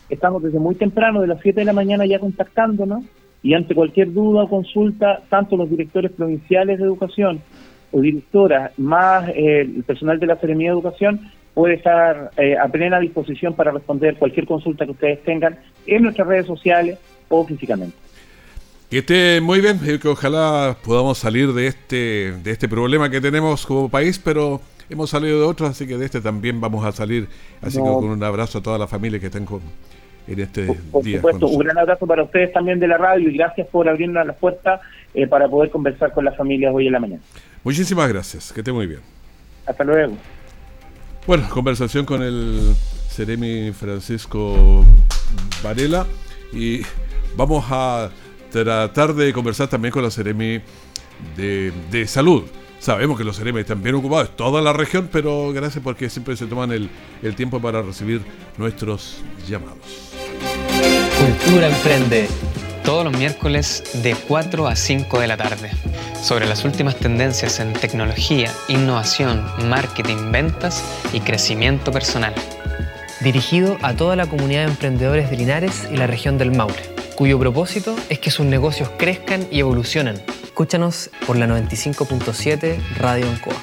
Estamos 0.09 0.41
desde 0.43 0.59
muy 0.59 0.75
temprano, 0.75 1.19
de 1.19 1.27
las 1.27 1.41
7 1.41 1.59
de 1.59 1.65
la 1.65 1.73
mañana 1.73 2.05
ya 2.05 2.19
contactándonos 2.19 3.03
y 3.43 3.53
ante 3.53 3.75
cualquier 3.75 4.13
duda 4.13 4.43
o 4.43 4.49
consulta, 4.49 5.23
tanto 5.27 5.57
los 5.57 5.69
directores 5.69 6.13
provinciales 6.13 6.79
de 6.79 6.85
educación 6.85 7.41
o 7.91 7.99
directoras, 7.99 8.71
más 8.79 9.27
eh, 9.27 9.59
el 9.59 9.83
personal 9.83 10.17
de 10.21 10.27
la 10.27 10.37
Seremía 10.37 10.69
de 10.69 10.75
Educación, 10.75 11.19
puede 11.53 11.73
estar 11.73 12.31
eh, 12.37 12.55
a 12.57 12.69
plena 12.69 12.97
disposición 12.97 13.55
para 13.55 13.71
responder 13.71 14.15
cualquier 14.15 14.45
consulta 14.45 14.85
que 14.85 14.91
ustedes 14.91 15.21
tengan 15.25 15.57
en 15.85 16.03
nuestras 16.03 16.29
redes 16.29 16.45
sociales 16.45 16.97
o 17.27 17.45
físicamente. 17.45 18.10
Que 18.91 18.97
esté 18.97 19.39
muy 19.39 19.61
bien, 19.61 19.79
que 19.79 20.05
ojalá 20.09 20.75
podamos 20.83 21.17
salir 21.17 21.53
de 21.53 21.67
este, 21.67 22.33
de 22.43 22.51
este 22.51 22.67
problema 22.67 23.09
que 23.09 23.21
tenemos 23.21 23.65
como 23.65 23.87
país, 23.87 24.19
pero 24.19 24.59
hemos 24.89 25.09
salido 25.09 25.39
de 25.39 25.45
otros, 25.45 25.69
así 25.69 25.87
que 25.87 25.97
de 25.97 26.03
este 26.03 26.19
también 26.19 26.59
vamos 26.59 26.85
a 26.85 26.91
salir. 26.91 27.29
Así 27.61 27.77
que 27.77 27.85
con 27.85 28.03
un 28.03 28.21
abrazo 28.21 28.57
a 28.57 28.61
toda 28.61 28.77
la 28.77 28.87
familia 28.87 29.17
que 29.17 29.27
estén 29.27 29.45
con, 29.45 29.61
en 30.27 30.39
este 30.41 30.63
día. 30.65 30.75
Por 30.91 31.05
supuesto, 31.05 31.47
un 31.47 31.59
gran 31.59 31.77
abrazo 31.77 32.05
para 32.05 32.21
ustedes 32.23 32.51
también 32.51 32.81
de 32.81 32.89
la 32.89 32.97
radio 32.97 33.29
y 33.29 33.37
gracias 33.37 33.65
por 33.67 33.87
abrirnos 33.87 34.27
las 34.27 34.35
puertas 34.35 34.81
eh, 35.13 35.25
para 35.25 35.47
poder 35.47 35.71
conversar 35.71 36.11
con 36.11 36.25
las 36.25 36.35
familias 36.35 36.73
hoy 36.75 36.87
en 36.87 36.91
la 36.91 36.99
mañana. 36.99 37.21
Muchísimas 37.63 38.09
gracias, 38.09 38.51
que 38.51 38.59
esté 38.59 38.73
muy 38.73 38.87
bien. 38.87 38.99
Hasta 39.67 39.85
luego. 39.85 40.17
Bueno, 41.25 41.47
conversación 41.49 42.05
con 42.05 42.21
el 42.23 42.73
Ceremi 43.07 43.71
Francisco 43.71 44.83
Varela 45.63 46.05
y 46.51 46.81
vamos 47.37 47.63
a 47.69 48.09
tratar 48.51 49.15
de 49.15 49.33
conversar 49.33 49.67
también 49.67 49.91
con 49.91 50.03
la 50.03 50.11
Ceremi 50.11 50.61
de, 51.35 52.05
Salud. 52.07 52.43
Sabemos 52.79 53.17
que 53.17 53.23
los 53.23 53.37
Ceremi 53.37 53.61
están 53.61 53.81
bien 53.81 53.95
ocupados, 53.95 54.35
toda 54.35 54.61
la 54.61 54.73
región, 54.73 55.09
pero 55.11 55.51
gracias 55.53 55.83
porque 55.83 56.09
siempre 56.09 56.35
se 56.35 56.47
toman 56.47 56.71
el, 56.71 56.89
el 57.21 57.35
tiempo 57.35 57.59
para 57.59 57.81
recibir 57.81 58.21
nuestros 58.57 59.21
llamados. 59.47 60.13
Cultura 61.19 61.67
Emprende, 61.67 62.27
todos 62.83 63.03
los 63.03 63.15
miércoles 63.15 63.83
de 64.01 64.15
4 64.15 64.67
a 64.67 64.75
5 64.75 65.19
de 65.19 65.27
la 65.27 65.37
tarde, 65.37 65.69
sobre 66.23 66.47
las 66.47 66.65
últimas 66.65 66.95
tendencias 66.95 67.59
en 67.59 67.73
tecnología, 67.73 68.51
innovación, 68.67 69.45
marketing, 69.69 70.31
ventas 70.31 70.83
y 71.13 71.19
crecimiento 71.19 71.91
personal. 71.91 72.33
Dirigido 73.21 73.77
a 73.83 73.93
toda 73.93 74.15
la 74.15 74.25
comunidad 74.25 74.65
de 74.65 74.71
emprendedores 74.71 75.29
de 75.29 75.37
Linares 75.37 75.87
y 75.91 75.97
la 75.97 76.07
región 76.07 76.39
del 76.39 76.51
Maule 76.51 77.00
cuyo 77.21 77.37
propósito 77.37 77.95
es 78.09 78.17
que 78.17 78.31
sus 78.31 78.47
negocios 78.47 78.89
crezcan 78.97 79.47
y 79.51 79.59
evolucionen. 79.59 80.19
Escúchanos 80.43 81.11
por 81.27 81.37
la 81.37 81.45
95.7 81.45 82.79
Radio 82.97 83.29
Ancoa. 83.29 83.53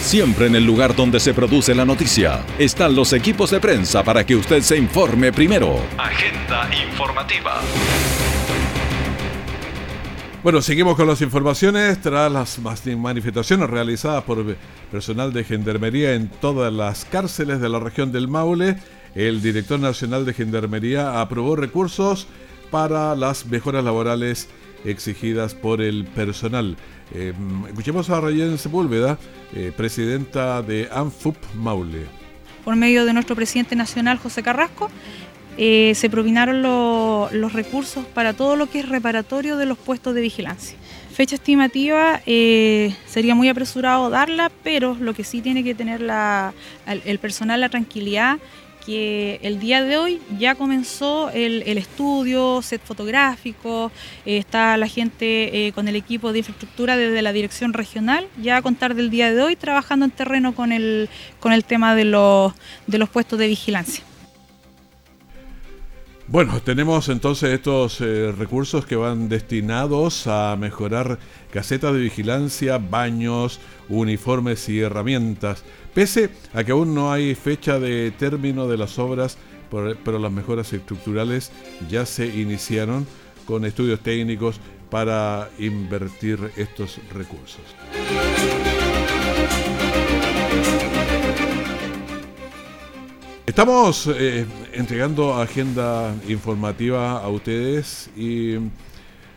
Siempre 0.00 0.46
en 0.46 0.56
el 0.56 0.64
lugar 0.64 0.96
donde 0.96 1.20
se 1.20 1.34
produce 1.34 1.74
la 1.74 1.84
noticia 1.84 2.42
están 2.58 2.96
los 2.96 3.12
equipos 3.12 3.50
de 3.50 3.60
prensa 3.60 4.02
para 4.02 4.24
que 4.24 4.34
usted 4.34 4.62
se 4.62 4.78
informe 4.78 5.30
primero. 5.30 5.78
Agenda 5.98 6.66
informativa. 6.88 7.60
Bueno, 10.42 10.62
seguimos 10.62 10.96
con 10.96 11.06
las 11.06 11.20
informaciones 11.20 12.00
tras 12.00 12.32
las 12.32 12.58
manifestaciones 12.96 13.68
realizadas 13.68 14.24
por 14.24 14.56
personal 14.90 15.34
de 15.34 15.44
gendarmería 15.44 16.14
en 16.14 16.28
todas 16.28 16.72
las 16.72 17.04
cárceles 17.04 17.60
de 17.60 17.68
la 17.68 17.78
región 17.78 18.10
del 18.10 18.26
Maule 18.26 18.78
el 19.14 19.42
director 19.42 19.78
nacional 19.78 20.24
de 20.24 20.34
Gendarmería 20.34 21.20
aprobó 21.20 21.56
recursos 21.56 22.26
para 22.70 23.14
las 23.14 23.46
mejoras 23.46 23.84
laborales 23.84 24.48
exigidas 24.84 25.54
por 25.54 25.80
el 25.80 26.04
personal. 26.04 26.76
Eh, 27.14 27.34
escuchemos 27.68 28.08
a 28.10 28.20
Rayen 28.20 28.58
Sepúlveda, 28.58 29.18
eh, 29.54 29.72
presidenta 29.76 30.62
de 30.62 30.88
ANFUP 30.90 31.36
Maule. 31.54 32.06
Por 32.64 32.76
medio 32.76 33.04
de 33.04 33.12
nuestro 33.12 33.36
presidente 33.36 33.76
nacional, 33.76 34.18
José 34.18 34.42
Carrasco, 34.42 34.90
eh, 35.58 35.92
se 35.94 36.08
provinaron 36.08 36.62
los 36.62 37.52
recursos 37.52 38.06
para 38.06 38.32
todo 38.32 38.56
lo 38.56 38.70
que 38.70 38.80
es 38.80 38.88
reparatorio 38.88 39.58
de 39.58 39.66
los 39.66 39.76
puestos 39.76 40.14
de 40.14 40.22
vigilancia. 40.22 40.78
Fecha 41.12 41.34
estimativa 41.34 42.22
sería 42.24 43.34
muy 43.34 43.50
apresurado 43.50 44.08
darla, 44.08 44.50
pero 44.62 44.96
lo 44.98 45.12
que 45.12 45.24
sí 45.24 45.42
tiene 45.42 45.62
que 45.62 45.74
tener 45.74 46.00
el 46.86 47.18
personal 47.18 47.60
la 47.60 47.68
tranquilidad 47.68 48.38
que 48.84 49.38
el 49.42 49.58
día 49.60 49.82
de 49.82 49.96
hoy 49.96 50.20
ya 50.38 50.54
comenzó 50.54 51.30
el, 51.30 51.62
estudio, 51.78 52.62
set 52.62 52.82
fotográfico, 52.82 53.90
eh, 54.26 54.38
está 54.38 54.76
la 54.76 54.88
gente 54.88 55.66
eh, 55.66 55.72
con 55.72 55.88
el 55.88 55.96
equipo 55.96 56.32
de 56.32 56.38
infraestructura 56.38 56.96
desde 56.96 57.22
la 57.22 57.32
dirección 57.32 57.72
regional, 57.72 58.26
ya 58.40 58.56
a 58.56 58.62
contar 58.62 58.94
del 58.94 59.10
día 59.10 59.32
de 59.32 59.42
hoy, 59.42 59.56
trabajando 59.56 60.04
en 60.04 60.10
terreno 60.10 60.54
con 60.54 60.72
el, 60.72 61.08
con 61.40 61.52
el 61.52 61.64
tema 61.64 61.94
de 61.94 62.04
los, 62.04 62.52
de 62.86 62.98
los 62.98 63.08
puestos 63.08 63.38
de 63.38 63.48
vigilancia. 63.48 64.04
Bueno, 66.32 66.62
tenemos 66.62 67.10
entonces 67.10 67.50
estos 67.50 68.00
eh, 68.00 68.32
recursos 68.32 68.86
que 68.86 68.96
van 68.96 69.28
destinados 69.28 70.26
a 70.26 70.56
mejorar 70.58 71.18
casetas 71.50 71.92
de 71.92 72.00
vigilancia, 72.00 72.78
baños, 72.78 73.60
uniformes 73.90 74.66
y 74.70 74.80
herramientas. 74.80 75.62
Pese 75.92 76.30
a 76.54 76.64
que 76.64 76.72
aún 76.72 76.94
no 76.94 77.12
hay 77.12 77.34
fecha 77.34 77.78
de 77.78 78.12
término 78.12 78.66
de 78.66 78.78
las 78.78 78.98
obras, 78.98 79.36
pero 79.70 80.18
las 80.18 80.32
mejoras 80.32 80.72
estructurales 80.72 81.52
ya 81.90 82.06
se 82.06 82.24
iniciaron 82.24 83.06
con 83.44 83.66
estudios 83.66 84.00
técnicos 84.00 84.58
para 84.88 85.50
invertir 85.58 86.50
estos 86.56 86.98
recursos. 87.12 87.60
Estamos 93.52 94.06
eh, 94.06 94.46
entregando 94.72 95.34
agenda 95.34 96.14
informativa 96.26 97.18
a 97.18 97.28
ustedes 97.28 98.08
y 98.16 98.56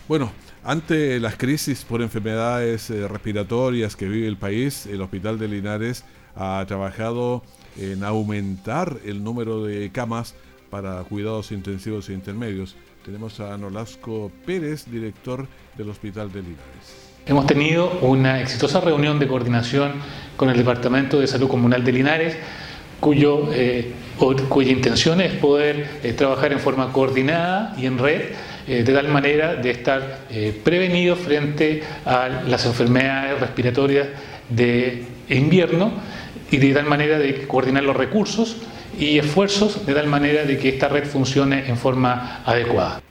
bueno, 0.08 0.32
ante 0.64 1.20
las 1.20 1.36
crisis 1.36 1.84
por 1.84 2.02
enfermedades 2.02 2.90
eh, 2.92 3.10
respiratorias 3.10 3.98
que 3.98 4.08
vive 4.08 4.26
el 4.30 4.38
país, 4.38 4.86
el 4.86 5.02
Hospital 5.02 5.38
de 5.38 5.50
Linares 5.50 6.06
ha 6.34 6.64
trabajado 6.66 7.44
en 7.78 8.06
aumentar 8.06 9.00
el 9.04 9.22
número 9.22 9.66
de 9.66 9.92
camas 9.92 10.34
para 10.70 11.04
cuidados 11.04 11.52
intensivos 11.52 12.08
e 12.08 12.14
intermedios. 12.14 12.78
Tenemos 13.04 13.42
a 13.42 13.58
Nolasco 13.58 14.32
Pérez, 14.46 14.90
director 14.90 15.46
del 15.78 15.90
Hospital 15.90 16.32
de 16.32 16.42
Linares. 16.42 17.12
Hemos 17.26 17.48
tenido 17.48 17.92
una 18.00 18.40
exitosa 18.40 18.80
reunión 18.80 19.20
de 19.20 19.28
coordinación 19.28 19.94
con 20.38 20.50
el 20.50 20.56
Departamento 20.56 21.20
de 21.20 21.28
Salud 21.28 21.50
Comunal 21.50 21.84
de 21.84 21.92
Linares, 21.92 22.38
cuyo, 23.00 23.50
eh, 23.54 23.92
cuya 24.50 24.72
intención 24.72 25.22
es 25.22 25.34
poder 25.34 26.00
eh, 26.04 26.14
trabajar 26.14 26.54
en 26.54 26.60
forma 26.60 26.92
coordinada 26.92 27.76
y 27.78 27.86
en 27.86 27.98
red, 27.98 28.22
eh, 28.68 28.84
de 28.84 28.94
tal 28.94 29.08
manera 29.10 29.56
de 29.56 29.72
estar 29.72 30.20
prevenidos 30.64 31.20
frente 31.20 31.84
a 32.06 32.30
las 32.48 32.66
enfermedades 32.66 33.40
respiratorias 33.40 34.08
de 34.50 35.04
invierno 35.30 35.92
y 36.52 36.58
de 36.58 36.74
tal 36.74 36.86
manera 36.86 37.20
de 37.20 37.48
coordinar 37.48 37.84
los 37.84 37.96
recursos 37.96 38.58
y 38.98 39.18
esfuerzos 39.18 39.86
de 39.86 39.94
tal 39.94 40.08
manera 40.08 40.46
de 40.46 40.58
que 40.58 40.70
esta 40.70 40.88
red 40.88 41.06
funcione 41.06 41.68
en 41.68 41.78
forma 41.78 42.42
adecuada. 42.46 43.02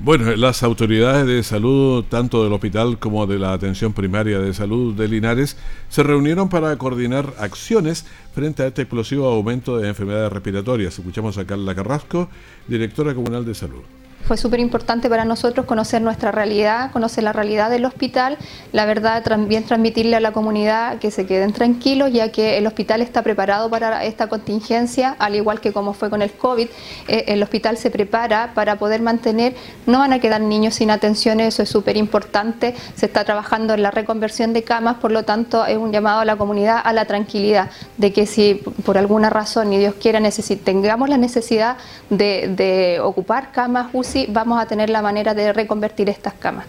Bueno, 0.00 0.36
las 0.36 0.62
autoridades 0.62 1.26
de 1.26 1.42
salud, 1.42 2.04
tanto 2.08 2.44
del 2.44 2.52
hospital 2.52 3.00
como 3.00 3.26
de 3.26 3.36
la 3.36 3.52
atención 3.52 3.92
primaria 3.92 4.38
de 4.38 4.54
salud 4.54 4.94
de 4.94 5.08
Linares, 5.08 5.56
se 5.88 6.04
reunieron 6.04 6.48
para 6.48 6.78
coordinar 6.78 7.34
acciones 7.40 8.06
frente 8.32 8.62
a 8.62 8.68
este 8.68 8.82
explosivo 8.82 9.26
aumento 9.26 9.76
de 9.76 9.88
enfermedades 9.88 10.32
respiratorias. 10.32 10.96
Escuchamos 10.96 11.36
a 11.36 11.46
Carla 11.46 11.74
Carrasco, 11.74 12.28
directora 12.68 13.12
comunal 13.12 13.44
de 13.44 13.56
salud. 13.56 13.82
Fue 14.24 14.36
súper 14.36 14.60
importante 14.60 15.08
para 15.08 15.24
nosotros 15.24 15.64
conocer 15.64 16.02
nuestra 16.02 16.30
realidad, 16.30 16.90
conocer 16.92 17.24
la 17.24 17.32
realidad 17.32 17.70
del 17.70 17.86
hospital, 17.86 18.36
la 18.72 18.84
verdad 18.84 19.22
también 19.22 19.64
transmitirle 19.64 20.16
a 20.16 20.20
la 20.20 20.32
comunidad 20.32 20.98
que 20.98 21.10
se 21.10 21.24
queden 21.24 21.52
tranquilos 21.52 22.12
ya 22.12 22.30
que 22.30 22.58
el 22.58 22.66
hospital 22.66 23.00
está 23.00 23.22
preparado 23.22 23.70
para 23.70 24.04
esta 24.04 24.26
contingencia, 24.26 25.16
al 25.18 25.34
igual 25.34 25.60
que 25.60 25.72
como 25.72 25.94
fue 25.94 26.10
con 26.10 26.20
el 26.20 26.32
COVID, 26.32 26.68
eh, 27.08 27.24
el 27.28 27.42
hospital 27.42 27.78
se 27.78 27.90
prepara 27.90 28.52
para 28.54 28.76
poder 28.76 29.00
mantener, 29.00 29.54
no 29.86 30.00
van 30.00 30.12
a 30.12 30.18
quedar 30.18 30.42
niños 30.42 30.74
sin 30.74 30.90
atención, 30.90 31.40
eso 31.40 31.62
es 31.62 31.70
súper 31.70 31.96
importante, 31.96 32.74
se 32.96 33.06
está 33.06 33.24
trabajando 33.24 33.72
en 33.72 33.82
la 33.82 33.90
reconversión 33.90 34.52
de 34.52 34.62
camas, 34.62 34.96
por 34.96 35.10
lo 35.10 35.24
tanto 35.24 35.64
es 35.64 35.78
un 35.78 35.90
llamado 35.90 36.20
a 36.20 36.24
la 36.24 36.36
comunidad 36.36 36.82
a 36.84 36.92
la 36.92 37.06
tranquilidad, 37.06 37.70
de 37.96 38.12
que 38.12 38.26
si 38.26 38.62
por 38.84 38.98
alguna 38.98 39.30
razón, 39.30 39.70
ni 39.70 39.78
Dios 39.78 39.94
quiera, 39.94 40.20
tengamos 40.64 41.08
la 41.08 41.16
necesidad 41.16 41.76
de, 42.10 43.00
ocupar 43.02 43.52
camas 43.52 43.88
vamos 44.28 44.60
a 44.60 44.66
tener 44.66 44.90
la 44.90 45.02
manera 45.02 45.34
de 45.34 45.52
reconvertir 45.52 46.08
estas 46.08 46.34
camas. 46.34 46.66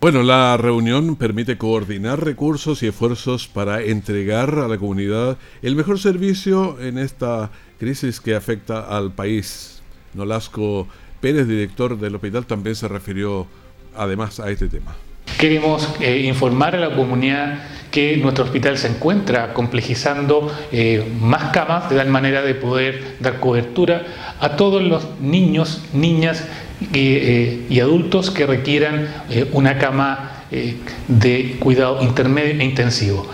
Bueno, 0.00 0.22
la 0.22 0.56
reunión 0.56 1.16
permite 1.16 1.56
coordinar 1.56 2.22
recursos 2.22 2.82
y 2.82 2.86
esfuerzos 2.86 3.48
para 3.48 3.82
entregar 3.82 4.58
a 4.58 4.68
la 4.68 4.76
comunidad 4.76 5.38
el 5.62 5.74
mejor 5.74 5.98
servicio 5.98 6.78
en 6.80 6.98
esta 6.98 7.50
crisis 7.78 8.20
que 8.20 8.34
afecta 8.34 8.80
al 8.80 9.12
país. 9.12 9.82
Nolasco 10.14 10.86
Pérez, 11.20 11.48
director 11.48 11.98
del 11.98 12.14
hospital, 12.14 12.46
también 12.46 12.76
se 12.76 12.88
refirió 12.88 13.46
además 13.96 14.38
a 14.38 14.50
este 14.50 14.68
tema. 14.68 14.94
Queremos 15.38 15.86
eh, 16.00 16.20
informar 16.20 16.74
a 16.76 16.78
la 16.78 16.96
comunidad 16.96 17.58
que 17.90 18.16
nuestro 18.16 18.44
hospital 18.44 18.78
se 18.78 18.88
encuentra 18.88 19.52
complejizando 19.52 20.50
eh, 20.72 21.06
más 21.20 21.52
camas 21.52 21.90
de 21.90 21.96
tal 21.96 22.08
manera 22.08 22.40
de 22.40 22.54
poder 22.54 23.16
dar 23.20 23.38
cobertura 23.38 24.06
a 24.40 24.56
todos 24.56 24.82
los 24.82 25.20
niños, 25.20 25.82
niñas 25.92 26.44
eh, 26.94 27.66
y 27.68 27.80
adultos 27.80 28.30
que 28.30 28.46
requieran 28.46 29.08
una 29.52 29.78
cama 29.78 30.32
de 31.08 31.56
cuidado 31.58 32.02
intermedio 32.02 32.60
e 32.60 32.64
intensivo. 32.64 33.26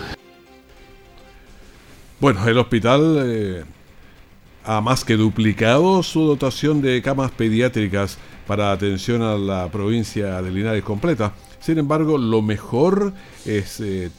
Bueno, 2.19 2.47
el 2.47 2.57
hospital 2.57 3.65
ha 4.65 4.81
más 4.81 5.03
que 5.05 5.15
duplicado 5.15 6.03
su 6.03 6.25
dotación 6.25 6.81
de 6.81 7.01
camas 7.01 7.31
pediátricas 7.31 8.17
para 8.47 8.71
atención 8.71 9.21
a 9.21 9.35
la 9.35 9.69
provincia 9.69 10.41
de 10.41 10.51
Linares 10.51 10.83
completa. 10.83 11.33
Sin 11.63 11.77
embargo, 11.77 12.17
lo 12.17 12.41
mejor 12.41 13.13
es 13.45 13.79
eh, 13.79 14.11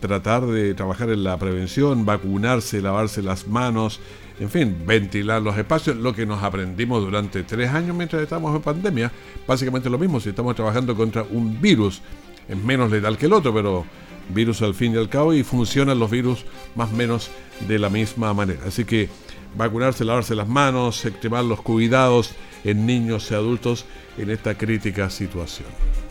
tratar 0.00 0.46
de 0.46 0.72
trabajar 0.72 1.10
en 1.10 1.24
la 1.24 1.36
prevención, 1.36 2.06
vacunarse, 2.06 2.80
lavarse 2.80 3.20
las 3.20 3.48
manos, 3.48 4.00
en 4.40 4.48
fin, 4.48 4.82
ventilar 4.86 5.42
los 5.42 5.58
espacios, 5.58 5.98
lo 5.98 6.14
que 6.14 6.24
nos 6.24 6.42
aprendimos 6.42 7.04
durante 7.04 7.42
tres 7.42 7.68
años 7.70 7.94
mientras 7.94 8.22
estamos 8.22 8.56
en 8.56 8.62
pandemia. 8.62 9.12
Básicamente 9.46 9.90
lo 9.90 9.98
mismo, 9.98 10.20
si 10.20 10.30
estamos 10.30 10.56
trabajando 10.56 10.96
contra 10.96 11.22
un 11.24 11.60
virus, 11.60 12.00
es 12.48 12.56
menos 12.56 12.90
letal 12.90 13.18
que 13.18 13.26
el 13.26 13.34
otro, 13.34 13.52
pero 13.52 13.84
virus 14.30 14.62
al 14.62 14.72
fin 14.72 14.94
y 14.94 14.96
al 14.96 15.10
cabo 15.10 15.34
y 15.34 15.42
funcionan 15.42 15.98
los 15.98 16.10
virus 16.10 16.46
más 16.76 16.90
o 16.90 16.96
menos 16.96 17.30
de 17.68 17.78
la 17.78 17.90
misma 17.90 18.32
manera. 18.32 18.60
Así 18.66 18.86
que 18.86 19.10
vacunarse, 19.54 20.02
lavarse 20.06 20.34
las 20.34 20.48
manos, 20.48 21.04
extremar 21.04 21.44
los 21.44 21.60
cuidados 21.60 22.32
en 22.64 22.86
niños 22.86 23.30
y 23.30 23.34
adultos 23.34 23.84
en 24.16 24.30
esta 24.30 24.56
crítica 24.56 25.10
situación. 25.10 26.05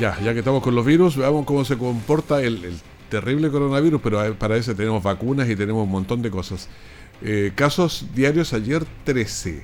Ya, 0.00 0.18
ya 0.18 0.32
que 0.32 0.38
estamos 0.38 0.62
con 0.62 0.74
los 0.74 0.86
virus, 0.86 1.14
veamos 1.14 1.44
cómo 1.44 1.62
se 1.62 1.76
comporta 1.76 2.40
el, 2.40 2.72
terrible 3.10 3.50
coronavirus, 3.50 4.00
pero 4.00 4.34
para 4.36 4.56
eso 4.56 4.74
tenemos 4.74 5.02
vacunas 5.02 5.46
y 5.50 5.56
tenemos 5.56 5.84
un 5.84 5.90
montón 5.90 6.22
de 6.22 6.30
cosas. 6.30 6.70
Eh, 7.20 7.52
casos 7.54 8.06
diarios 8.14 8.54
ayer 8.54 8.86
13, 9.04 9.62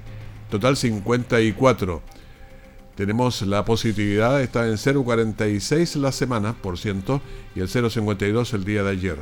total 0.50 0.76
54. 0.76 2.02
Tenemos 2.96 3.40
la 3.40 3.64
positividad, 3.64 4.42
está 4.42 4.66
en 4.66 4.74
0,46 4.74 5.96
la 5.96 6.12
semana, 6.12 6.52
por 6.52 6.76
ciento, 6.76 7.22
y 7.54 7.60
el 7.60 7.68
0,52 7.68 8.52
el 8.52 8.64
día 8.64 8.82
de 8.82 8.90
ayer. 8.90 9.16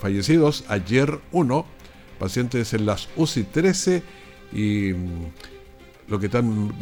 Fallecidos, 0.00 0.64
ayer 0.66 1.20
1, 1.30 1.64
pacientes 2.18 2.74
en 2.74 2.86
las 2.86 3.08
UCI 3.14 3.44
13 3.44 4.02
y 4.52 4.94
lo 6.10 6.18
que 6.18 6.26
están 6.26 6.74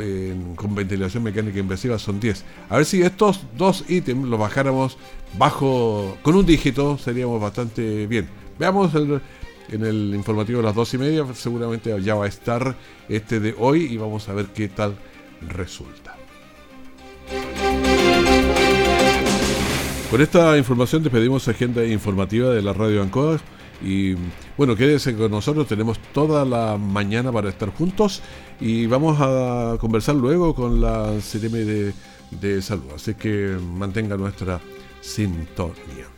con 0.56 0.74
ventilación 0.74 1.22
mecánica 1.22 1.58
invasiva 1.58 1.98
son 1.98 2.18
10. 2.18 2.44
A 2.70 2.76
ver 2.76 2.86
si 2.86 3.02
estos 3.02 3.42
dos 3.56 3.84
ítems 3.88 4.26
los 4.26 4.40
bajáramos 4.40 4.96
bajo 5.38 6.16
con 6.22 6.34
un 6.34 6.46
dígito, 6.46 6.98
seríamos 6.98 7.40
bastante 7.40 8.06
bien. 8.06 8.28
Veamos 8.58 8.92
en 8.94 9.84
el 9.84 10.12
informativo 10.14 10.58
de 10.60 10.64
las 10.64 10.74
dos 10.74 10.92
y 10.94 10.98
media, 10.98 11.26
seguramente 11.34 11.94
ya 12.02 12.14
va 12.14 12.24
a 12.24 12.28
estar 12.28 12.74
este 13.08 13.38
de 13.38 13.54
hoy 13.58 13.84
y 13.84 13.98
vamos 13.98 14.28
a 14.28 14.32
ver 14.32 14.46
qué 14.46 14.68
tal 14.68 14.96
resulta. 15.46 16.16
Con 20.10 20.22
esta 20.22 20.56
información 20.56 21.02
despedimos 21.02 21.46
agenda 21.48 21.84
informativa 21.84 22.48
de 22.48 22.62
la 22.62 22.72
radio 22.72 23.02
Ancoa. 23.02 23.38
Y 23.84 24.14
bueno, 24.58 24.74
quédese 24.74 25.16
con 25.16 25.30
nosotros, 25.30 25.68
tenemos 25.68 26.00
toda 26.12 26.44
la 26.44 26.76
mañana 26.76 27.30
para 27.30 27.48
estar 27.48 27.70
juntos 27.70 28.20
y 28.60 28.86
vamos 28.86 29.16
a 29.20 29.76
conversar 29.80 30.16
luego 30.16 30.52
con 30.52 30.80
la 30.80 31.14
CTM 31.20 31.52
de, 31.64 31.94
de 32.32 32.60
salud. 32.60 32.90
Así 32.92 33.14
que 33.14 33.56
mantenga 33.60 34.16
nuestra 34.16 34.60
sintonía. 35.00 36.17